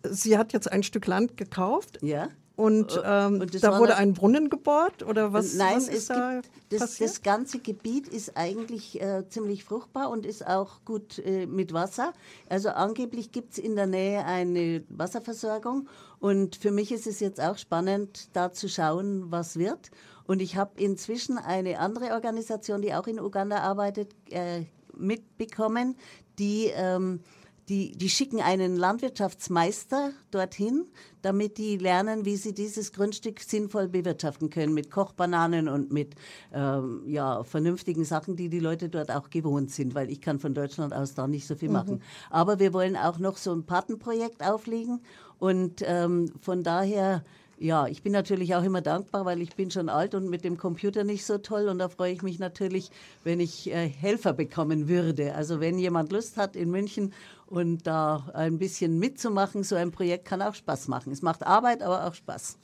[0.03, 1.99] sie hat jetzt ein Stück Land gekauft.
[2.01, 2.29] Ja.
[2.55, 5.55] Und, ähm, und da wurde ein Brunnen gebohrt oder was?
[5.55, 10.45] Nein, was ist da das, das, ganze Gebiet ist eigentlich äh, ziemlich fruchtbar und ist
[10.45, 12.13] auch gut äh, mit Wasser.
[12.49, 15.89] Also angeblich gibt es in der Nähe eine Wasserversorgung
[16.19, 19.89] und für mich ist es jetzt auch spannend, da zu schauen, was wird.
[20.25, 25.95] Und ich habe inzwischen eine andere Organisation, die auch in Uganda arbeitet, äh, mitbekommen,
[26.37, 27.21] die ähm,
[27.69, 30.85] die, die schicken einen Landwirtschaftsmeister dorthin,
[31.21, 36.15] damit die lernen, wie sie dieses Grundstück sinnvoll bewirtschaften können mit Kochbananen und mit
[36.53, 40.53] ähm, ja, vernünftigen Sachen, die die Leute dort auch gewohnt sind, weil ich kann von
[40.53, 41.73] Deutschland aus da nicht so viel mhm.
[41.73, 42.01] machen.
[42.29, 45.01] Aber wir wollen auch noch so ein Patenprojekt auflegen
[45.39, 47.23] und ähm, von daher
[47.57, 50.57] ja, ich bin natürlich auch immer dankbar, weil ich bin schon alt und mit dem
[50.57, 51.67] Computer nicht so toll.
[51.67, 52.89] Und da freue ich mich natürlich,
[53.23, 55.35] wenn ich äh, Helfer bekommen würde.
[55.35, 57.13] Also wenn jemand Lust hat in München
[57.47, 61.13] und da ein bisschen mitzumachen, so ein Projekt kann auch Spaß machen.
[61.13, 62.57] Es macht Arbeit, aber auch Spaß.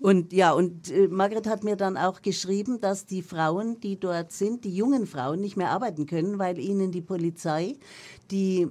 [0.00, 4.32] Und ja, und äh, Margret hat mir dann auch geschrieben, dass die Frauen, die dort
[4.32, 7.76] sind, die jungen Frauen, nicht mehr arbeiten können, weil ihnen die Polizei
[8.30, 8.68] die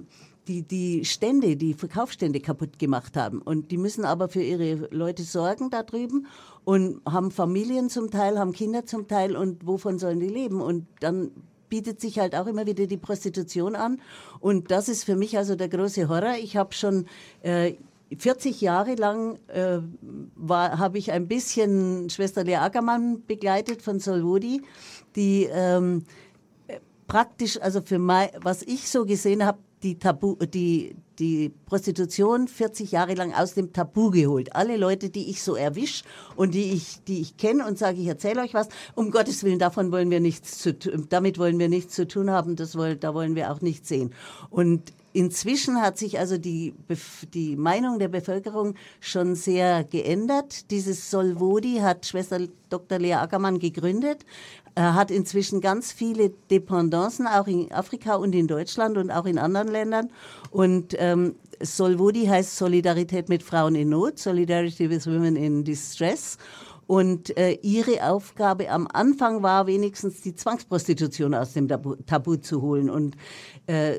[0.48, 3.40] die, die Stände, die Verkaufsstände kaputt gemacht haben.
[3.40, 6.26] Und die müssen aber für ihre Leute sorgen da drüben
[6.64, 10.60] und haben Familien zum Teil, haben Kinder zum Teil und wovon sollen die leben?
[10.60, 11.30] Und dann
[11.68, 14.00] bietet sich halt auch immer wieder die Prostitution an.
[14.40, 16.36] Und das ist für mich also der große Horror.
[16.40, 17.06] Ich habe schon
[17.42, 17.74] äh,
[18.16, 19.80] 40 Jahre lang äh,
[20.48, 24.62] habe ich ein bisschen Schwester Lea Ackermann begleitet von Solvodi,
[25.14, 26.04] die ähm,
[27.06, 32.92] praktisch, also für mein, was ich so gesehen habe, die, Tabu, die, die Prostitution 40
[32.92, 34.54] Jahre lang aus dem Tabu geholt.
[34.54, 36.02] Alle Leute, die ich so erwisch
[36.36, 39.58] und die ich, die ich kenne und sage, ich erzähle euch was, um Gottes Willen,
[39.58, 43.14] davon wollen wir nichts zu, damit wollen wir nichts zu tun haben, das wollen, da
[43.14, 44.14] wollen wir auch nichts sehen.
[44.50, 46.74] Und Inzwischen hat sich also die,
[47.32, 50.70] die Meinung der Bevölkerung schon sehr geändert.
[50.70, 52.38] Dieses Solvodi hat Schwester
[52.68, 52.98] Dr.
[52.98, 54.24] Lea Ackermann gegründet.
[54.78, 59.36] Er hat inzwischen ganz viele Dependancen, auch in Afrika und in Deutschland und auch in
[59.36, 60.08] anderen Ländern.
[60.52, 66.38] Und ähm, Solvodi heißt Solidarität mit Frauen in Not, Solidarity with Women in Distress.
[66.86, 72.62] Und äh, ihre Aufgabe am Anfang war wenigstens die Zwangsprostitution aus dem Tabu, Tabu zu
[72.62, 72.88] holen.
[72.88, 73.16] Und
[73.66, 73.98] äh,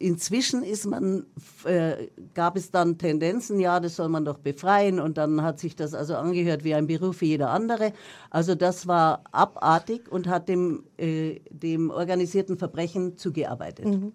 [0.00, 1.26] inzwischen ist man,
[1.64, 5.76] äh, gab es dann Tendenzen, ja, das soll man doch befreien und dann hat sich
[5.76, 7.92] das also angehört wie ein Beruf wie jeder andere.
[8.30, 13.86] Also das war abartig und hat dem, äh, dem organisierten Verbrechen zugearbeitet.
[13.86, 14.12] Mhm.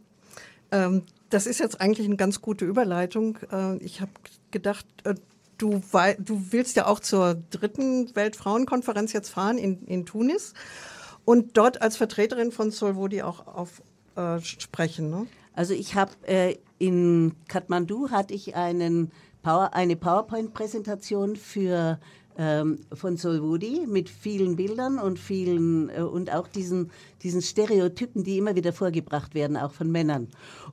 [0.71, 3.37] Ähm, das ist jetzt eigentlich eine ganz gute Überleitung.
[3.51, 4.11] Äh, ich habe
[4.49, 5.13] gedacht, äh,
[5.59, 5.81] du,
[6.17, 10.55] du willst ja auch zur dritten Weltfrauenkonferenz jetzt fahren in, in Tunis
[11.25, 13.83] und dort als Vertreterin von Solvodi auch auf,
[14.15, 15.11] äh, sprechen.
[15.11, 15.27] Ne?
[15.55, 21.99] Also ich habe äh, in Kathmandu hatte ich einen Power, eine PowerPoint-Präsentation für
[22.37, 26.91] ähm, von Solvodi mit vielen Bildern und vielen äh, und auch diesen,
[27.23, 30.27] diesen Stereotypen, die immer wieder vorgebracht werden, auch von Männern.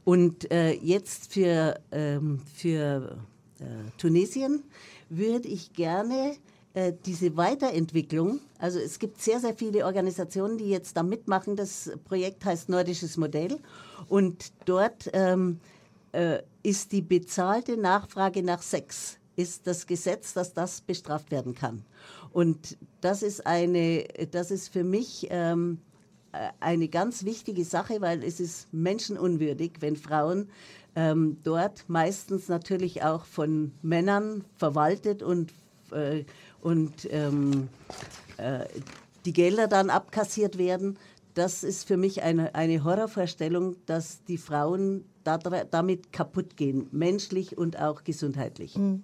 [0.04, 3.16] Und äh, jetzt für, ähm, für
[3.60, 3.64] äh,
[3.98, 4.64] Tunesien
[5.08, 6.34] würde ich gerne
[6.74, 11.56] äh, diese Weiterentwicklung, also es gibt sehr, sehr viele Organisationen, die jetzt da mitmachen.
[11.56, 13.58] Das Projekt heißt Nordisches Modell.
[14.08, 15.60] Und dort ähm,
[16.12, 21.84] äh, ist die bezahlte Nachfrage nach Sex, ist das Gesetz, dass das bestraft werden kann.
[22.32, 25.78] Und das ist, eine, das ist für mich ähm,
[26.32, 30.48] äh, eine ganz wichtige Sache, weil es ist menschenunwürdig, wenn Frauen
[30.94, 35.52] ähm, dort meistens natürlich auch von Männern verwaltet und
[35.92, 36.24] äh,
[36.60, 37.68] und ähm,
[38.36, 38.64] äh,
[39.24, 40.96] die Gelder dann abkassiert werden.
[41.34, 47.56] Das ist für mich eine, eine Horrorvorstellung, dass die Frauen da, damit kaputt gehen, menschlich
[47.56, 48.74] und auch gesundheitlich.
[48.74, 49.02] Hm.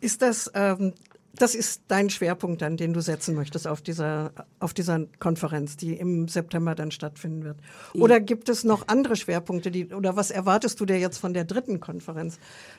[0.00, 0.94] Ist das ähm,
[1.34, 5.94] das ist dein Schwerpunkt dann, den du setzen möchtest auf dieser, auf dieser Konferenz, die
[5.94, 7.56] im September dann stattfinden wird.
[7.94, 11.44] Oder gibt es noch andere Schwerpunkte, die, oder was erwartest du dir jetzt von der
[11.44, 12.38] dritten Konferenz?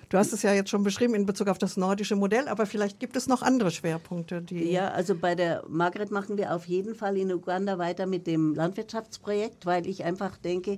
[0.10, 3.00] Du hast es ja jetzt schon beschrieben in Bezug auf das nordische Modell, aber vielleicht
[3.00, 4.72] gibt es noch andere Schwerpunkte, die.
[4.72, 8.54] Ja, also bei der Margret machen wir auf jeden Fall in Uganda weiter mit dem
[8.54, 10.78] Landwirtschaftsprojekt, weil ich einfach denke,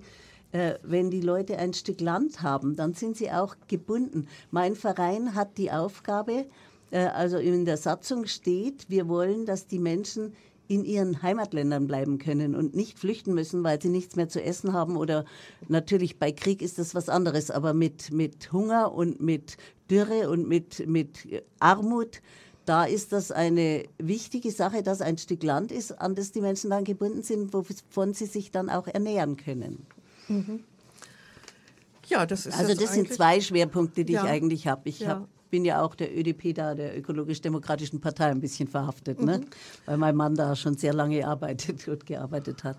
[0.54, 4.28] äh, wenn die Leute ein Stück Land haben, dann sind sie auch gebunden.
[4.52, 6.46] Mein Verein hat die Aufgabe,
[6.92, 10.34] also in der Satzung steht, wir wollen, dass die Menschen
[10.68, 14.74] in ihren Heimatländern bleiben können und nicht flüchten müssen, weil sie nichts mehr zu essen
[14.74, 15.26] haben oder
[15.68, 19.58] natürlich bei Krieg ist das was anderes, aber mit, mit Hunger und mit
[19.90, 22.22] Dürre und mit, mit Armut,
[22.66, 26.72] da ist das eine wichtige Sache, dass ein Stück Land ist, an das die Menschen
[26.72, 29.86] dann gebunden sind, wovon sie sich dann auch ernähren können.
[30.28, 30.64] Mhm.
[32.08, 34.24] Ja, das ist Also das sind zwei Schwerpunkte, die ja.
[34.24, 34.90] ich eigentlich habe.
[34.90, 35.10] Ich ja.
[35.10, 39.38] hab, bin ja auch der ÖDP da, der Ökologisch-Demokratischen Partei, ein bisschen verhaftet, ne?
[39.38, 39.44] mhm.
[39.44, 39.50] ne?
[39.86, 42.76] weil mein Mann da schon sehr lange arbeitet und gearbeitet hat.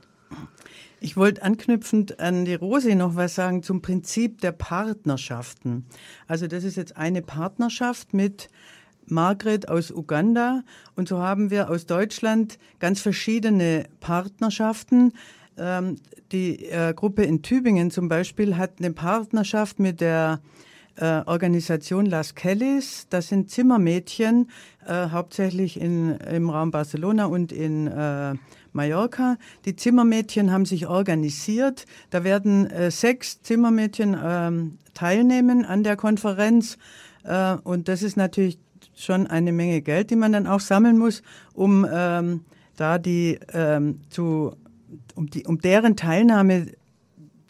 [1.00, 5.86] Ich wollte anknüpfend an die Rose noch was sagen zum Prinzip der Partnerschaften.
[6.26, 8.50] Also das ist jetzt eine Partnerschaft mit
[9.06, 10.62] Margret aus Uganda
[10.96, 15.14] und so haben wir aus Deutschland ganz verschiedene Partnerschaften.
[15.56, 15.96] Ähm,
[16.30, 20.40] die äh, Gruppe in Tübingen zum Beispiel hat eine Partnerschaft mit der
[20.96, 23.06] äh, Organisation Las Kellys.
[23.10, 24.50] Das sind Zimmermädchen,
[24.86, 28.34] äh, hauptsächlich in, im Raum Barcelona und in äh,
[28.72, 29.36] Mallorca.
[29.64, 31.86] Die Zimmermädchen haben sich organisiert.
[32.10, 36.78] Da werden äh, sechs Zimmermädchen ähm, teilnehmen an der Konferenz.
[37.24, 38.58] Äh, und das ist natürlich
[38.94, 41.22] schon eine Menge Geld, die man dann auch sammeln muss,
[41.54, 42.44] um ähm,
[42.76, 44.54] da die ähm, zu
[45.14, 46.68] um, die, um deren Teilnahme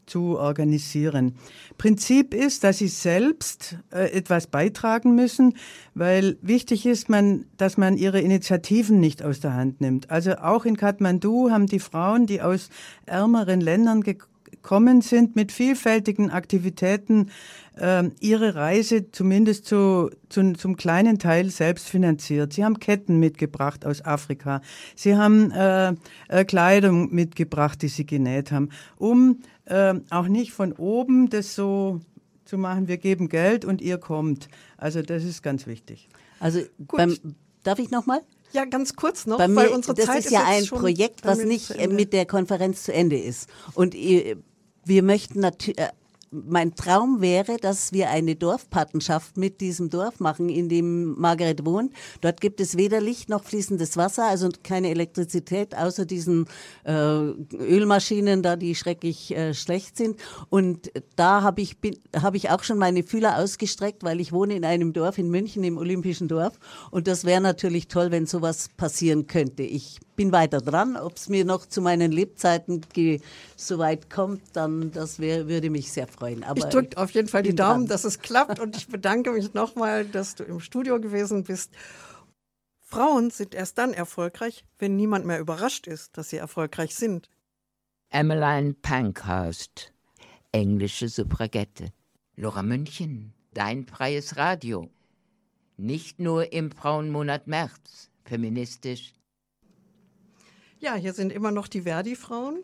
[0.06, 1.34] zu organisieren.
[1.78, 5.54] Prinzip ist, dass sie selbst äh, etwas beitragen müssen,
[5.94, 10.10] weil wichtig ist, man, dass man ihre Initiativen nicht aus der Hand nimmt.
[10.10, 12.70] Also auch in Kathmandu haben die Frauen, die aus
[13.04, 17.30] ärmeren Ländern gekommen sind, mit vielfältigen Aktivitäten
[17.76, 22.52] äh, ihre Reise zumindest zu, zu, zum kleinen Teil selbst finanziert.
[22.52, 24.60] Sie haben Ketten mitgebracht aus Afrika.
[24.94, 25.94] Sie haben äh,
[26.28, 32.00] äh, Kleidung mitgebracht, die sie genäht haben, um äh, auch nicht von oben das so
[32.44, 34.48] zu machen, wir geben Geld und ihr kommt.
[34.76, 36.08] Also das ist ganz wichtig.
[36.40, 37.16] Also beim,
[37.62, 38.20] darf ich noch mal?
[38.52, 41.24] Ja, ganz kurz noch, Bei mir, weil unsere das Zeit ist ja ist ein Projekt,
[41.24, 43.48] was nicht mit der Konferenz zu Ende ist.
[43.74, 45.88] Und wir möchten natürlich äh,
[46.30, 51.92] mein Traum wäre, dass wir eine Dorfpatenschaft mit diesem Dorf machen, in dem Margaret wohnt.
[52.20, 56.46] Dort gibt es weder Licht noch fließendes Wasser, also keine Elektrizität, außer diesen
[56.84, 60.18] äh, Ölmaschinen da, die schrecklich äh, schlecht sind.
[60.48, 61.76] Und da habe ich,
[62.20, 65.64] hab ich auch schon meine Fühler ausgestreckt, weil ich wohne in einem Dorf in München,
[65.64, 66.58] im Olympischen Dorf.
[66.90, 69.62] Und das wäre natürlich toll, wenn sowas passieren könnte.
[69.62, 70.96] Ich bin weiter dran.
[70.96, 72.80] Ob es mir noch zu meinen Lebzeiten
[73.56, 76.42] so weit kommt, dann das wär, würde mich sehr freuen.
[76.42, 77.88] Aber ich drücke auf jeden Fall die Daumen, dran.
[77.88, 81.70] dass es klappt und ich bedanke mich nochmal, dass du im Studio gewesen bist.
[82.80, 87.28] Frauen sind erst dann erfolgreich, wenn niemand mehr überrascht ist, dass sie erfolgreich sind.
[88.10, 89.92] Emmeline Pankhurst,
[90.52, 91.92] englische Suffragette.
[92.36, 94.90] Laura München, dein freies Radio.
[95.76, 99.15] Nicht nur im Frauenmonat März, feministisch,
[100.80, 102.58] ja, hier sind immer noch die Verdi-Frauen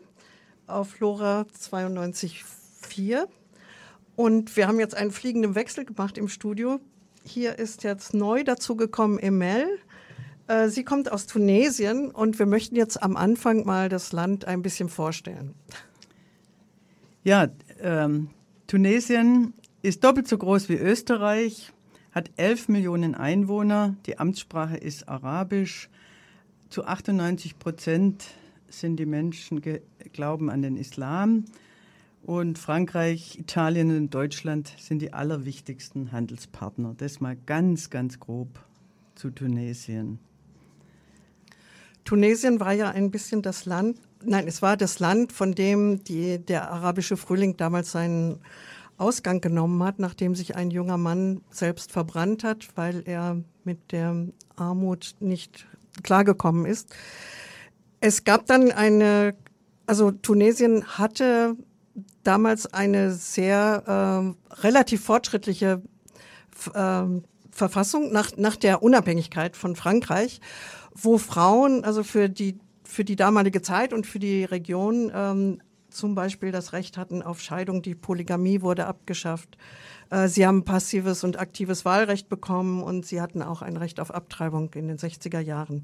[0.67, 3.27] auf Flora 92.4.
[4.15, 6.79] Und wir haben jetzt einen fliegenden Wechsel gemacht im Studio.
[7.23, 9.79] Hier ist jetzt neu dazugekommen Emel.
[10.47, 14.61] Äh, sie kommt aus Tunesien und wir möchten jetzt am Anfang mal das Land ein
[14.61, 15.55] bisschen vorstellen.
[17.23, 17.47] Ja,
[17.81, 18.29] ähm,
[18.67, 21.71] Tunesien ist doppelt so groß wie Österreich,
[22.11, 25.89] hat 11 Millionen Einwohner, die Amtssprache ist Arabisch,
[26.73, 28.25] zu 98 Prozent
[28.67, 29.61] sind die Menschen
[30.11, 31.45] glauben an den Islam.
[32.23, 36.95] Und Frankreich, Italien und Deutschland sind die allerwichtigsten Handelspartner.
[36.97, 38.47] Das mal ganz, ganz grob
[39.13, 40.17] zu Tunesien.
[42.05, 46.39] Tunesien war ja ein bisschen das Land, nein, es war das Land, von dem die,
[46.39, 48.39] der arabische Frühling damals seinen
[48.97, 54.29] Ausgang genommen hat, nachdem sich ein junger Mann selbst verbrannt hat, weil er mit der
[54.55, 55.67] Armut nicht
[56.01, 56.95] klargekommen ist.
[57.99, 59.35] Es gab dann eine,
[59.85, 61.55] also Tunesien hatte
[62.23, 65.81] damals eine sehr äh, relativ fortschrittliche
[66.73, 67.03] äh,
[67.51, 70.41] Verfassung nach, nach der Unabhängigkeit von Frankreich,
[70.95, 75.61] wo Frauen also für die, für die damalige Zeit und für die Region ähm,
[75.93, 79.57] zum Beispiel das Recht hatten auf Scheidung, die Polygamie wurde abgeschafft.
[80.09, 84.13] Äh, sie haben passives und aktives Wahlrecht bekommen und sie hatten auch ein Recht auf
[84.13, 85.83] Abtreibung in den 60er Jahren.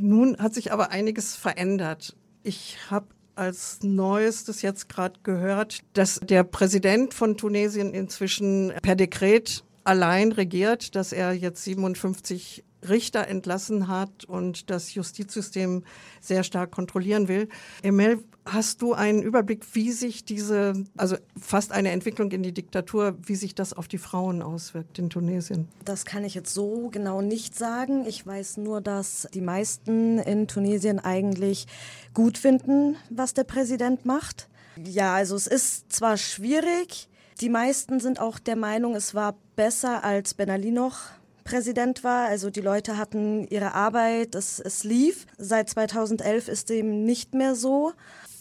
[0.00, 2.16] Nun hat sich aber einiges verändert.
[2.42, 9.64] Ich habe als Neuestes jetzt gerade gehört, dass der Präsident von Tunesien inzwischen per Dekret
[9.84, 15.84] allein regiert, dass er jetzt 57 Richter entlassen hat und das Justizsystem
[16.20, 17.48] sehr stark kontrollieren will.
[17.82, 23.16] Emel, hast du einen Überblick, wie sich diese, also fast eine Entwicklung in die Diktatur,
[23.22, 25.68] wie sich das auf die Frauen auswirkt in Tunesien?
[25.84, 28.06] Das kann ich jetzt so genau nicht sagen.
[28.06, 31.66] Ich weiß nur, dass die meisten in Tunesien eigentlich
[32.14, 34.48] gut finden, was der Präsident macht.
[34.82, 37.08] Ja, also es ist zwar schwierig,
[37.40, 40.98] die meisten sind auch der Meinung, es war besser als Ben Ali noch
[41.46, 42.28] Präsident war.
[42.28, 45.26] Also die Leute hatten ihre Arbeit, es, es lief.
[45.38, 47.92] Seit 2011 ist dem nicht mehr so.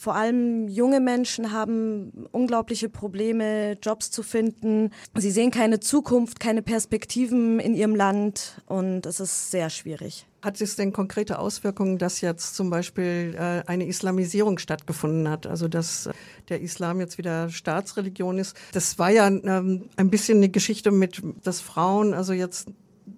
[0.06, 4.91] Vor allem junge Menschen haben unglaubliche Probleme, Jobs zu finden.
[5.16, 10.28] Sie sehen keine Zukunft, keine Perspektiven in ihrem Land und es ist sehr schwierig.
[10.43, 15.47] Hat es denn konkrete Auswirkungen, dass jetzt zum Beispiel äh, eine Islamisierung stattgefunden hat?
[15.47, 16.14] Also dass äh,
[16.49, 18.56] der Islam jetzt wieder Staatsreligion ist.
[18.74, 22.68] Das war ja ähm, ein bisschen eine Geschichte mit, dass Frauen also jetzt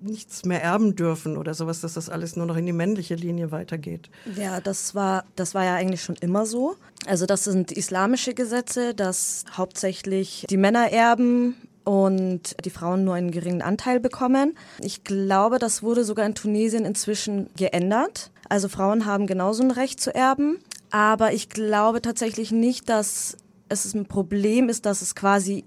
[0.01, 3.51] nichts mehr erben dürfen oder sowas, dass das alles nur noch in die männliche Linie
[3.51, 4.09] weitergeht.
[4.35, 6.75] Ja, das war, das war ja eigentlich schon immer so.
[7.05, 13.31] Also das sind islamische Gesetze, dass hauptsächlich die Männer erben und die Frauen nur einen
[13.31, 14.57] geringen Anteil bekommen.
[14.79, 18.31] Ich glaube, das wurde sogar in Tunesien inzwischen geändert.
[18.49, 20.59] Also Frauen haben genauso ein Recht zu erben.
[20.91, 23.37] Aber ich glaube tatsächlich nicht, dass
[23.69, 25.65] es ein Problem ist, dass es quasi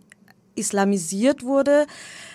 [0.54, 1.86] islamisiert wurde.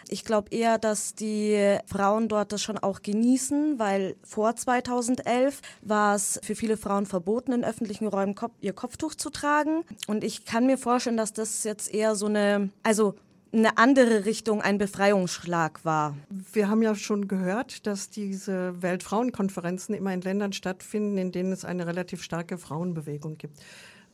[0.08, 6.16] Ich glaube eher, dass die Frauen dort das schon auch genießen, weil vor 2011 war
[6.16, 9.84] es für viele Frauen verboten, in öffentlichen Räumen ihr Kopftuch zu tragen.
[10.08, 13.16] Und ich kann mir vorstellen, dass das jetzt eher so eine, also
[13.56, 16.16] eine andere Richtung ein Befreiungsschlag war.
[16.30, 21.64] Wir haben ja schon gehört, dass diese Weltfrauenkonferenzen immer in Ländern stattfinden, in denen es
[21.64, 23.58] eine relativ starke Frauenbewegung gibt.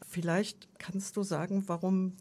[0.07, 2.13] Vielleicht kannst du sagen, warum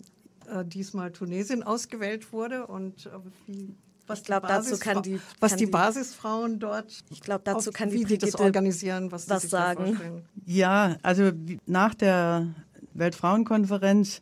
[0.50, 3.10] äh, diesmal Tunesien ausgewählt wurde und äh,
[3.46, 3.74] wie
[4.06, 7.90] was ich glaube, dazu kann die was kann die Basisfrauen dort ich glaube dazu kann
[7.90, 11.30] die, die das organisieren was, was sagen ja also
[11.66, 12.48] nach der
[12.94, 14.20] Weltfrauenkonferenz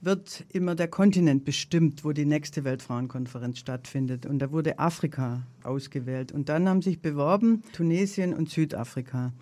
[0.00, 4.24] wird immer der Kontinent bestimmt, wo die nächste Weltfrauenkonferenz stattfindet.
[4.26, 6.32] Und da wurde Afrika ausgewählt.
[6.32, 9.32] Und dann haben sich beworben Tunesien und Südafrika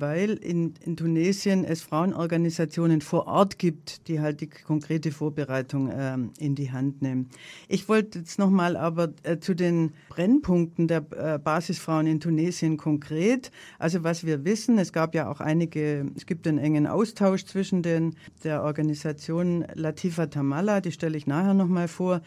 [0.00, 6.32] weil in, in Tunesien es Frauenorganisationen vor Ort gibt, die halt die konkrete Vorbereitung ähm,
[6.38, 7.28] in die Hand nehmen.
[7.68, 13.50] Ich wollte jetzt nochmal aber äh, zu den Brennpunkten der äh, Basisfrauen in Tunesien konkret.
[13.78, 17.82] Also was wir wissen, es gab ja auch einige, es gibt einen engen Austausch zwischen
[17.82, 22.22] den, der Organisation Latifa Tamala, die stelle ich nachher nochmal vor,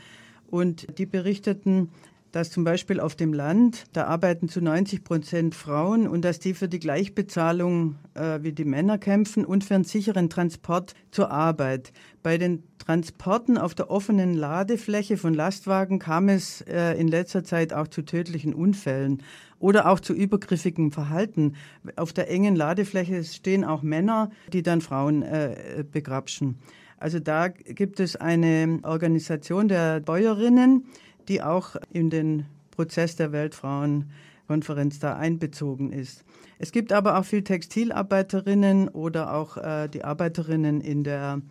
[0.51, 1.89] und die berichteten,
[2.32, 6.53] dass zum Beispiel auf dem Land, da arbeiten zu 90 Prozent Frauen und dass die
[6.53, 11.91] für die Gleichbezahlung äh, wie die Männer kämpfen und für einen sicheren Transport zur Arbeit.
[12.23, 17.73] Bei den Transporten auf der offenen Ladefläche von Lastwagen kam es äh, in letzter Zeit
[17.73, 19.21] auch zu tödlichen Unfällen
[19.59, 21.55] oder auch zu übergriffigem Verhalten.
[21.95, 26.59] Auf der engen Ladefläche stehen auch Männer, die dann Frauen äh, begrapschen.
[26.97, 30.86] Also da gibt es eine Organisation der Bäuerinnen,
[31.32, 36.25] die auch in den Prozess der Weltfrauenkonferenz da einbezogen ist.
[36.59, 41.41] Es gibt aber auch viel Textilarbeiterinnen oder auch äh, die Arbeiterinnen in der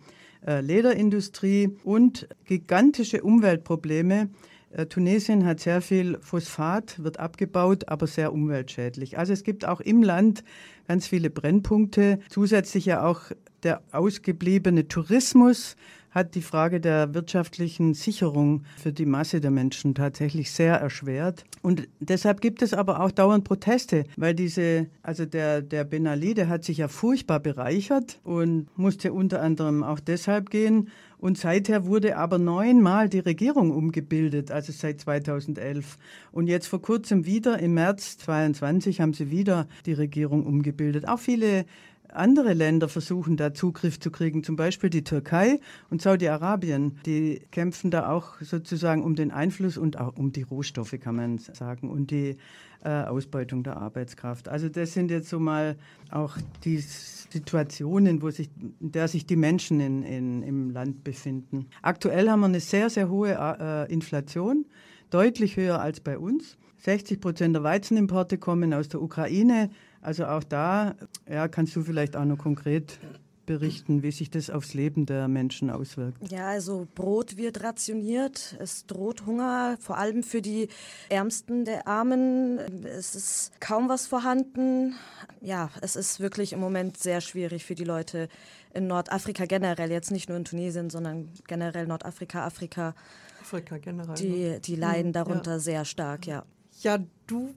[0.45, 4.29] äh, Lederindustrie und gigantische Umweltprobleme.
[4.69, 9.17] Äh, Tunesien hat sehr viel Phosphat, wird abgebaut, aber sehr umweltschädlich.
[9.17, 10.43] Also es gibt auch im Land
[10.87, 12.19] ganz viele Brennpunkte.
[12.29, 13.31] Zusätzlich ja auch
[13.63, 15.75] der ausgebliebene Tourismus
[16.11, 21.45] hat die Frage der wirtschaftlichen Sicherung für die Masse der Menschen tatsächlich sehr erschwert.
[21.61, 26.33] Und deshalb gibt es aber auch dauernd Proteste, weil diese, also der, der Ben Ali,
[26.33, 30.89] der hat sich ja furchtbar bereichert und musste unter anderem auch deshalb gehen.
[31.17, 35.99] Und seither wurde aber neunmal die Regierung umgebildet, also seit 2011.
[36.31, 41.07] Und jetzt vor kurzem wieder, im März 2022, haben sie wieder die Regierung umgebildet.
[41.07, 41.65] Auch viele
[42.13, 45.59] andere Länder versuchen da Zugriff zu kriegen, zum Beispiel die Türkei
[45.89, 46.99] und Saudi-Arabien.
[47.05, 51.37] Die kämpfen da auch sozusagen um den Einfluss und auch um die Rohstoffe, kann man
[51.37, 52.37] sagen, und die
[52.83, 54.49] äh, Ausbeutung der Arbeitskraft.
[54.49, 55.77] Also das sind jetzt so mal
[56.09, 58.49] auch die Situationen, wo sich,
[58.79, 61.67] in der sich die Menschen in, in, im Land befinden.
[61.81, 64.65] Aktuell haben wir eine sehr, sehr hohe äh, Inflation,
[65.09, 66.57] deutlich höher als bei uns.
[66.79, 69.69] 60 Prozent der Weizenimporte kommen aus der Ukraine.
[70.01, 70.95] Also auch da
[71.29, 72.99] ja, kannst du vielleicht auch noch konkret
[73.45, 76.31] berichten, wie sich das aufs Leben der Menschen auswirkt.
[76.31, 80.69] Ja, also Brot wird rationiert, es droht Hunger, vor allem für die
[81.09, 82.59] Ärmsten der Armen.
[82.85, 84.95] Es ist kaum was vorhanden.
[85.41, 88.29] Ja, es ist wirklich im Moment sehr schwierig für die Leute
[88.73, 92.95] in Nordafrika generell, jetzt nicht nur in Tunesien, sondern generell Nordafrika, Afrika.
[93.41, 94.15] Afrika generell.
[94.15, 94.59] Die, ne?
[94.61, 95.59] die leiden mhm, darunter ja.
[95.59, 96.45] sehr stark, ja.
[96.81, 97.53] Ja, du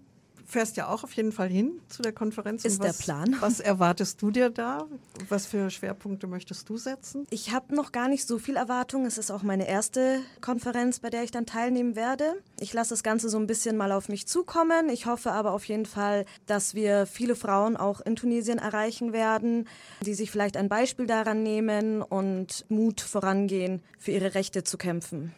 [0.47, 2.65] fährst ja auch auf jeden Fall hin zu der Konferenz.
[2.65, 3.37] Ist was, der Plan.
[3.41, 4.87] Was erwartest du dir da?
[5.29, 7.27] Was für Schwerpunkte möchtest du setzen?
[7.31, 9.07] Ich habe noch gar nicht so viel Erwartung.
[9.07, 12.43] Es ist auch meine erste Konferenz, bei der ich dann teilnehmen werde.
[12.61, 14.89] Ich lasse das Ganze so ein bisschen mal auf mich zukommen.
[14.89, 19.69] Ich hoffe aber auf jeden Fall, dass wir viele Frauen auch in Tunesien erreichen werden,
[20.03, 25.33] die sich vielleicht ein Beispiel daran nehmen und Mut vorangehen, für ihre Rechte zu kämpfen.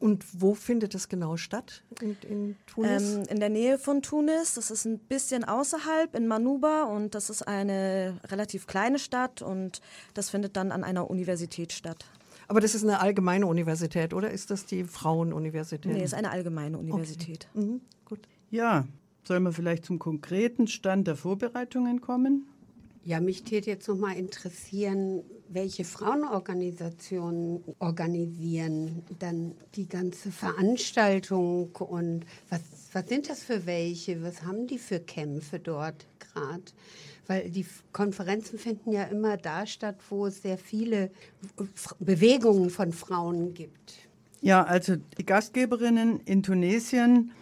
[0.00, 1.84] Und wo findet es genau statt?
[2.00, 3.16] In, in Tunis?
[3.16, 4.54] Ähm, in der Nähe von Tunis.
[4.54, 9.82] Das ist ein bisschen außerhalb in Manuba und das ist eine relativ kleine Stadt und
[10.14, 12.06] das findet dann an einer Universität statt.
[12.48, 15.92] Aber das ist eine allgemeine Universität, oder ist das die Frauenuniversität?
[15.92, 17.46] Nee, es ist eine allgemeine Universität.
[17.54, 17.64] Okay.
[17.64, 18.26] Mhm, gut.
[18.50, 18.88] Ja,
[19.22, 22.48] sollen wir vielleicht zum konkreten Stand der Vorbereitungen kommen?
[23.10, 32.24] Ja, mich täte jetzt noch mal interessieren, welche Frauenorganisationen organisieren dann die ganze Veranstaltung und
[32.50, 32.60] was,
[32.92, 34.22] was sind das für welche?
[34.22, 36.62] Was haben die für Kämpfe dort gerade?
[37.26, 41.10] Weil die Konferenzen finden ja immer da statt, wo es sehr viele
[41.98, 43.94] Bewegungen von Frauen gibt.
[44.40, 47.32] Ja, also die Gastgeberinnen in Tunesien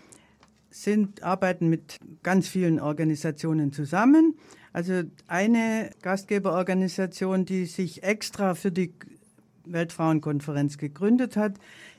[0.71, 4.39] sind, arbeiten mit ganz vielen Organisationen zusammen.
[4.73, 8.93] Also eine Gastgeberorganisation, die sich extra für die
[9.64, 11.55] Weltfrauenkonferenz gegründet hat,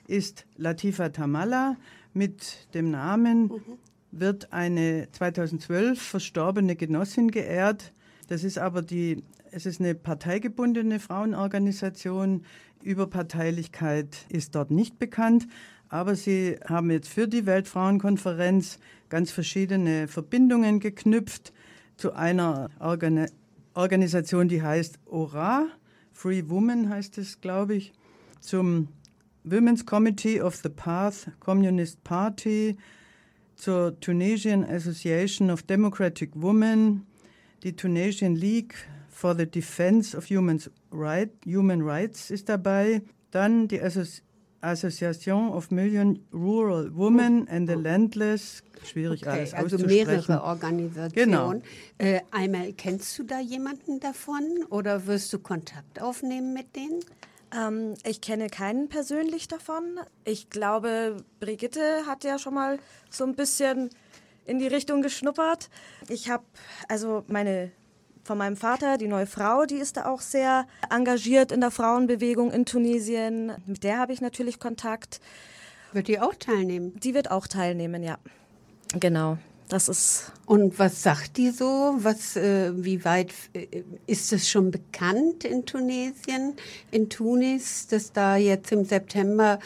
[0.08, 1.78] ist Latifa Tamala.
[2.14, 3.62] Mit dem Namen mhm.
[4.12, 7.94] wird eine 2012 verstorbene Genossin geehrt.
[8.28, 12.44] Das ist aber die, es ist eine parteigebundene Frauenorganisation.
[12.82, 15.48] Überparteilichkeit ist dort nicht bekannt.
[15.90, 21.52] Aber sie haben jetzt für die Weltfrauenkonferenz ganz verschiedene Verbindungen geknüpft
[22.00, 23.28] zu einer Organ
[23.74, 25.68] Organisation, die heißt ORA,
[26.14, 27.94] Free Women heißt es, glaube ich,
[28.40, 28.88] zum
[29.44, 32.78] Women's Committee of the Path Communist Party,
[33.56, 37.06] zur Tunisian Association of Democratic Women,
[37.64, 38.76] die Tunisian League
[39.10, 44.22] for the Defense of Human, right, Human Rights ist dabei, dann die Associ
[44.62, 48.64] Association of Million Rural Women and the Landless.
[48.86, 51.12] Schwierig okay, alles also mehrere Organisationen.
[51.14, 51.54] Genau.
[51.98, 57.02] Äh, einmal kennst du da jemanden davon oder wirst du Kontakt aufnehmen mit denen?
[57.56, 60.00] Ähm, ich kenne keinen persönlich davon.
[60.24, 62.80] Ich glaube, Brigitte hat ja schon mal
[63.10, 63.90] so ein bisschen
[64.46, 65.70] in die Richtung geschnuppert.
[66.08, 66.44] Ich habe
[66.88, 67.72] also meine
[68.30, 72.52] von meinem Vater, die neue Frau, die ist da auch sehr engagiert in der Frauenbewegung
[72.52, 73.54] in Tunesien.
[73.66, 75.20] Mit der habe ich natürlich Kontakt.
[75.94, 76.94] Wird die auch teilnehmen?
[77.00, 78.20] Die wird auch teilnehmen, ja.
[79.00, 79.40] Genau.
[79.68, 80.32] Das ist.
[80.46, 81.96] Und was sagt die so?
[81.98, 83.66] Was, äh, wie weit äh,
[84.06, 86.54] ist es schon bekannt in Tunesien,
[86.92, 89.58] in Tunis, dass da jetzt im September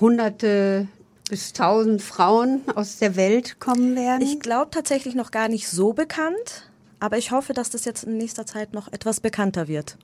[0.00, 0.88] hunderte
[1.28, 4.22] bis tausend Frauen aus der Welt kommen werden?
[4.22, 6.70] Ich glaube tatsächlich noch gar nicht so bekannt.
[7.00, 9.96] Aber ich hoffe, dass das jetzt in nächster Zeit noch etwas bekannter wird.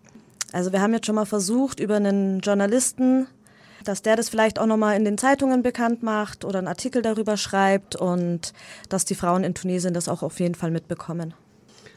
[0.53, 3.27] Also wir haben jetzt schon mal versucht, über einen Journalisten,
[3.85, 7.37] dass der das vielleicht auch nochmal in den Zeitungen bekannt macht oder einen Artikel darüber
[7.37, 8.53] schreibt und
[8.89, 11.35] dass die Frauen in Tunesien das auch auf jeden Fall mitbekommen.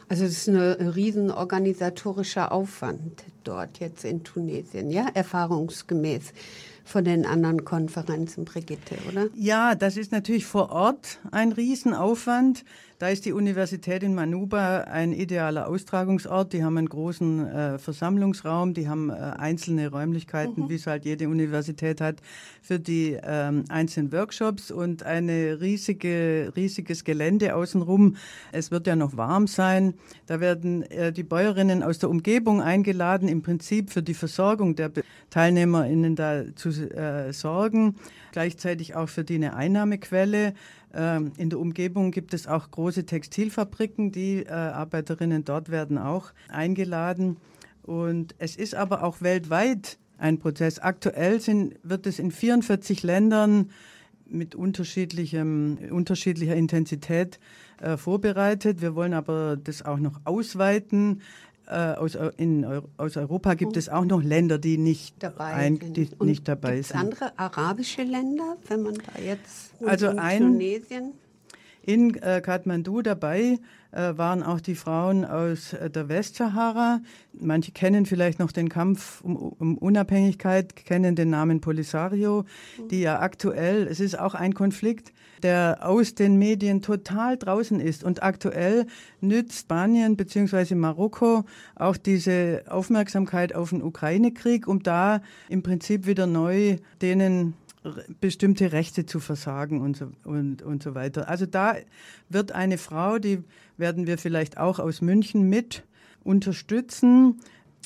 [0.07, 6.31] Also es ist ein riesen organisatorischer Aufwand dort jetzt in Tunesien, ja, erfahrungsgemäß
[6.83, 9.27] von den anderen Konferenzen, Brigitte, oder?
[9.35, 12.63] Ja, das ist natürlich vor Ort ein Riesenaufwand.
[12.97, 16.53] Da ist die Universität in Manuba ein idealer Austragungsort.
[16.53, 20.69] Die haben einen großen äh, Versammlungsraum, die haben äh, einzelne Räumlichkeiten, mhm.
[20.69, 22.21] wie es halt jede Universität hat,
[22.61, 28.15] für die ähm, einzelnen Workshops und ein riesige, riesiges Gelände außenrum.
[28.53, 29.95] Es wird ja noch warm sein.
[30.25, 34.91] Da werden äh, die Bäuerinnen aus der Umgebung eingeladen, im Prinzip für die Versorgung der
[35.31, 37.95] TeilnehmerInnen da zu äh, sorgen,
[38.31, 40.53] gleichzeitig auch für die eine Einnahmequelle.
[40.95, 44.11] Ähm, in der Umgebung gibt es auch große Textilfabriken.
[44.11, 47.37] Die äh, Arbeiterinnen dort werden auch eingeladen.
[47.83, 50.79] Und es ist aber auch weltweit ein Prozess.
[50.79, 53.71] Aktuell sind, wird es in 44 Ländern
[54.27, 57.39] mit unterschiedlichem, unterschiedlicher Intensität
[57.79, 58.81] äh, vorbereitet.
[58.81, 61.21] Wir wollen aber das auch noch ausweiten.
[61.67, 62.65] Äh, aus, in,
[62.97, 66.21] aus Europa gibt es auch noch Länder, die nicht dabei ein, die sind.
[66.21, 66.95] nicht dabei sind.
[66.95, 71.13] andere arabische Länder, wenn man da jetzt also ein, Tunesien?
[71.85, 73.59] In äh, Kathmandu dabei
[73.91, 77.01] äh, waren auch die Frauen aus äh, der Westsahara.
[77.39, 82.45] Manche kennen vielleicht noch den Kampf um, um, Unabhängigkeit, kennen den Namen Polisario,
[82.89, 85.13] die ja aktuell, es ist auch ein Konflikt,
[85.43, 88.03] der aus den Medien total draußen ist.
[88.03, 88.87] Und aktuell
[89.21, 90.73] nützt Spanien bzw.
[90.73, 97.53] Marokko auch diese Aufmerksamkeit auf den Ukraine-Krieg, um da im Prinzip wieder neu denen
[98.19, 101.29] bestimmte Rechte zu versagen und so, und, und so weiter.
[101.29, 101.75] Also da
[102.29, 103.43] wird eine Frau, die
[103.77, 105.83] werden wir vielleicht auch aus München mit
[106.23, 107.39] unterstützen.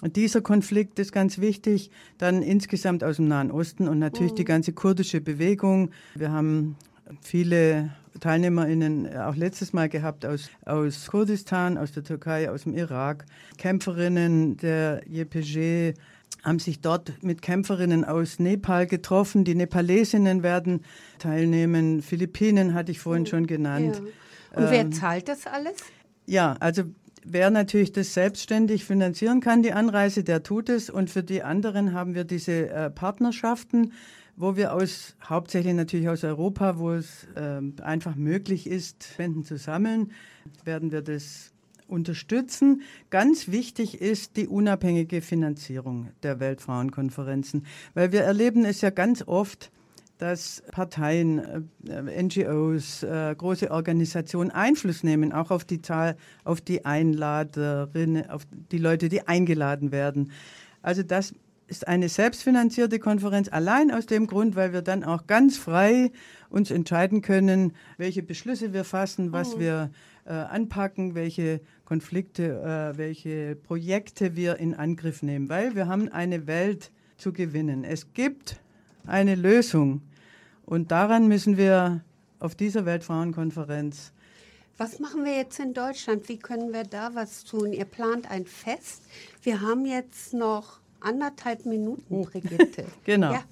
[0.03, 1.91] Dieser Konflikt ist ganz wichtig.
[2.17, 4.37] Dann insgesamt aus dem Nahen Osten und natürlich mhm.
[4.37, 5.91] die ganze kurdische Bewegung.
[6.15, 6.77] Wir haben
[7.21, 13.25] viele TeilnehmerInnen auch letztes Mal gehabt aus, aus Kurdistan, aus der Türkei, aus dem Irak.
[13.57, 15.93] Kämpferinnen der JPG
[16.43, 19.43] haben sich dort mit Kämpferinnen aus Nepal getroffen.
[19.43, 20.81] Die Nepalesinnen werden
[21.17, 22.01] teilnehmen.
[22.01, 23.95] Philippinen hatte ich vorhin schon genannt.
[23.95, 24.61] Ja.
[24.61, 25.75] Und wer ähm, zahlt das alles?
[26.25, 26.83] Ja, also
[27.23, 30.89] wer natürlich das selbstständig finanzieren kann, die Anreise, der tut es.
[30.89, 33.93] Und für die anderen haben wir diese äh, Partnerschaften,
[34.35, 39.57] wo wir aus, hauptsächlich natürlich aus Europa, wo es äh, einfach möglich ist, Spenden zu
[39.57, 40.11] sammeln,
[40.63, 41.51] werden wir das
[41.89, 42.81] unterstützen.
[43.09, 49.71] Ganz wichtig ist die unabhängige Finanzierung der Weltfrauenkonferenzen, weil wir erleben es ja ganz oft,
[50.19, 56.85] dass Parteien, äh, NGOs, äh, große Organisationen Einfluss nehmen, auch auf die Zahl, auf die
[56.85, 60.31] Einladerinnen, auf die Leute, die eingeladen werden.
[60.81, 61.33] Also das
[61.67, 66.11] ist eine selbstfinanzierte Konferenz allein aus dem Grund, weil wir dann auch ganz frei
[66.49, 69.59] uns entscheiden können, welche Beschlüsse wir fassen, was oh.
[69.59, 69.91] wir
[70.29, 76.47] äh, anpacken, welche Konflikte, äh, welche Projekte wir in Angriff nehmen, weil wir haben eine
[76.47, 77.83] Welt zu gewinnen.
[77.83, 78.61] Es gibt
[79.05, 80.01] eine Lösung
[80.65, 82.03] und daran müssen wir
[82.39, 84.13] auf dieser Weltfrauenkonferenz
[84.79, 86.29] was machen wir jetzt in Deutschland?
[86.29, 87.73] Wie können wir da was tun?
[87.73, 89.01] Ihr plant ein Fest.
[89.43, 92.23] Wir haben jetzt noch anderthalb Minuten, oh.
[92.23, 92.85] Brigitte.
[93.03, 93.33] genau.
[93.33, 93.43] Ja,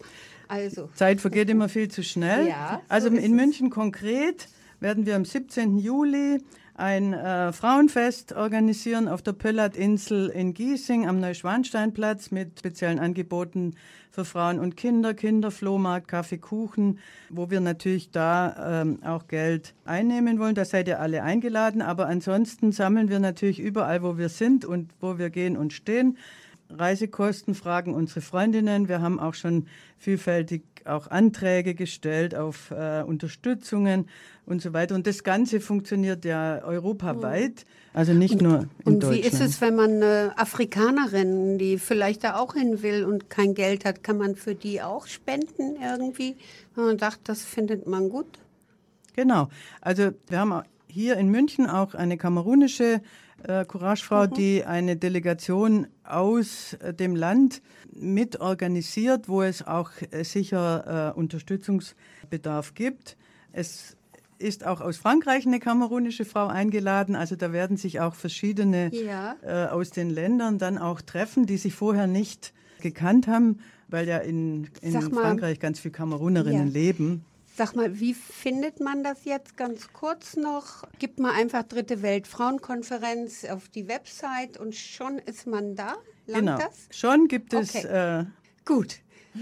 [0.47, 0.89] also.
[0.95, 2.47] Zeit vergeht immer viel zu schnell.
[2.47, 4.47] Ja, also in München konkret
[4.79, 5.77] werden wir am 17.
[5.77, 6.41] Juli
[6.77, 13.73] ein äh, Frauenfest organisieren auf der Pöllert-Insel in Giesing am Neuschwansteinplatz mit speziellen Angeboten
[14.11, 16.99] für Frauen und Kinder, Kinderflohmarkt, Kaffee, Kuchen,
[17.29, 20.55] wo wir natürlich da ähm, auch Geld einnehmen wollen.
[20.55, 24.91] Da seid ihr alle eingeladen, aber ansonsten sammeln wir natürlich überall, wo wir sind und
[25.01, 26.17] wo wir gehen und stehen.
[26.69, 28.87] Reisekosten fragen unsere Freundinnen.
[28.87, 34.07] Wir haben auch schon vielfältig auch Anträge gestellt auf äh, Unterstützungen
[34.45, 34.95] und so weiter.
[34.95, 39.03] Und das Ganze funktioniert ja europaweit, also nicht und, nur in und Deutschland.
[39.03, 43.29] Und wie ist es, wenn man eine Afrikanerin, die vielleicht da auch hin will und
[43.29, 46.37] kein Geld hat, kann man für die auch spenden irgendwie,
[46.75, 48.39] wenn man sagt, das findet man gut?
[49.15, 49.49] Genau.
[49.81, 53.01] Also wir haben hier in München auch eine kamerunische
[53.43, 54.33] äh, Couragefrau, mhm.
[54.33, 61.19] die eine Delegation aus äh, dem Land mit organisiert, wo es auch äh, sicher äh,
[61.19, 63.17] Unterstützungsbedarf gibt.
[63.51, 63.97] Es
[64.39, 67.15] ist auch aus Frankreich eine kamerunische Frau eingeladen.
[67.15, 69.35] Also da werden sich auch verschiedene ja.
[69.41, 74.17] äh, aus den Ländern dann auch treffen, die sich vorher nicht gekannt haben, weil ja
[74.17, 76.73] in, in Frankreich ganz viele Kamerunerinnen ja.
[76.73, 77.25] leben.
[77.57, 80.83] Sag mal, wie findet man das jetzt ganz kurz noch?
[80.99, 85.95] Gibt man einfach Dritte Weltfrauenkonferenz auf die Website und schon ist man da?
[86.27, 86.57] Langt genau.
[86.59, 86.87] das?
[86.91, 87.73] Schon gibt es.
[87.73, 88.19] Okay.
[88.19, 88.25] Äh,
[88.63, 88.99] Gut.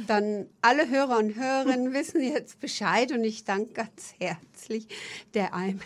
[0.08, 4.88] Dann alle Hörer und Hörerinnen wissen jetzt Bescheid und ich danke ganz herzlich
[5.34, 5.80] der Eimel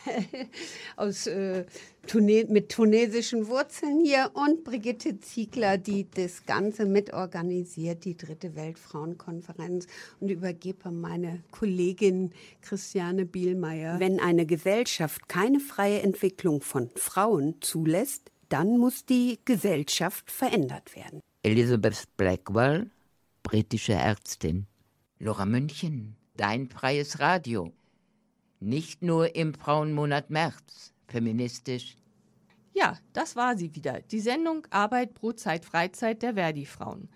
[0.96, 1.66] aus äh,
[2.08, 9.86] Tune mit tunesischen Wurzeln hier und Brigitte Ziegler, die das Ganze mitorganisiert, die dritte Weltfrauenkonferenz
[10.20, 12.32] und übergebe meine Kollegin
[12.62, 14.00] Christiane Bielmeier.
[14.00, 21.22] Wenn eine Gesellschaft keine freie Entwicklung von Frauen zulässt, dann muss die Gesellschaft verändert werden.
[21.44, 22.90] Elizabeth Blackwell
[23.50, 24.68] britische Ärztin.
[25.18, 27.74] Laura München, dein freies Radio.
[28.60, 31.98] Nicht nur im Frauenmonat März, feministisch.
[32.76, 34.02] Ja, das war sie wieder.
[34.02, 37.10] Die Sendung Arbeit, Brotzeit, Freizeit der Verdi-Frauen.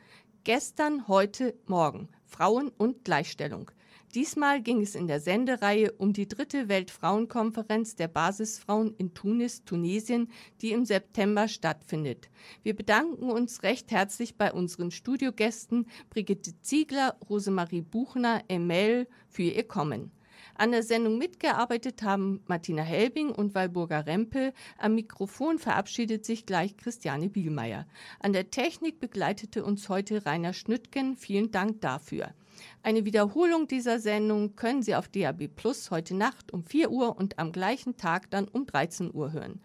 [0.44, 2.10] Gestern, heute, morgen.
[2.26, 3.70] Frauen und Gleichstellung.
[4.16, 10.30] Diesmal ging es in der Sendereihe um die dritte Weltfrauenkonferenz der Basisfrauen in Tunis, Tunesien,
[10.62, 12.30] die im September stattfindet.
[12.62, 19.68] Wir bedanken uns recht herzlich bei unseren Studiogästen Brigitte Ziegler, Rosemarie Buchner, Emel für ihr
[19.68, 20.12] Kommen.
[20.54, 24.54] An der Sendung mitgearbeitet haben Martina Helbing und Walburga Rempe.
[24.78, 27.88] Am Mikrofon verabschiedet sich gleich Christiane Bielmeier.
[28.20, 31.16] An der Technik begleitete uns heute Rainer Schnüttgen.
[31.16, 32.36] Vielen Dank dafür.
[32.82, 37.40] Eine Wiederholung dieser Sendung können Sie auf DAB Plus heute Nacht um 4 Uhr und
[37.40, 39.62] am gleichen Tag dann um 13 Uhr hören.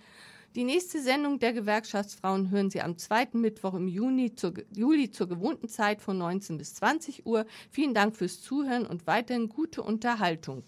[0.54, 5.28] Die nächste Sendung der Gewerkschaftsfrauen hören Sie am zweiten Mittwoch im Juni zur, Juli zur
[5.28, 7.44] gewohnten Zeit von 19 bis 20 Uhr.
[7.70, 10.64] Vielen Dank fürs Zuhören und weiterhin gute Unterhaltung.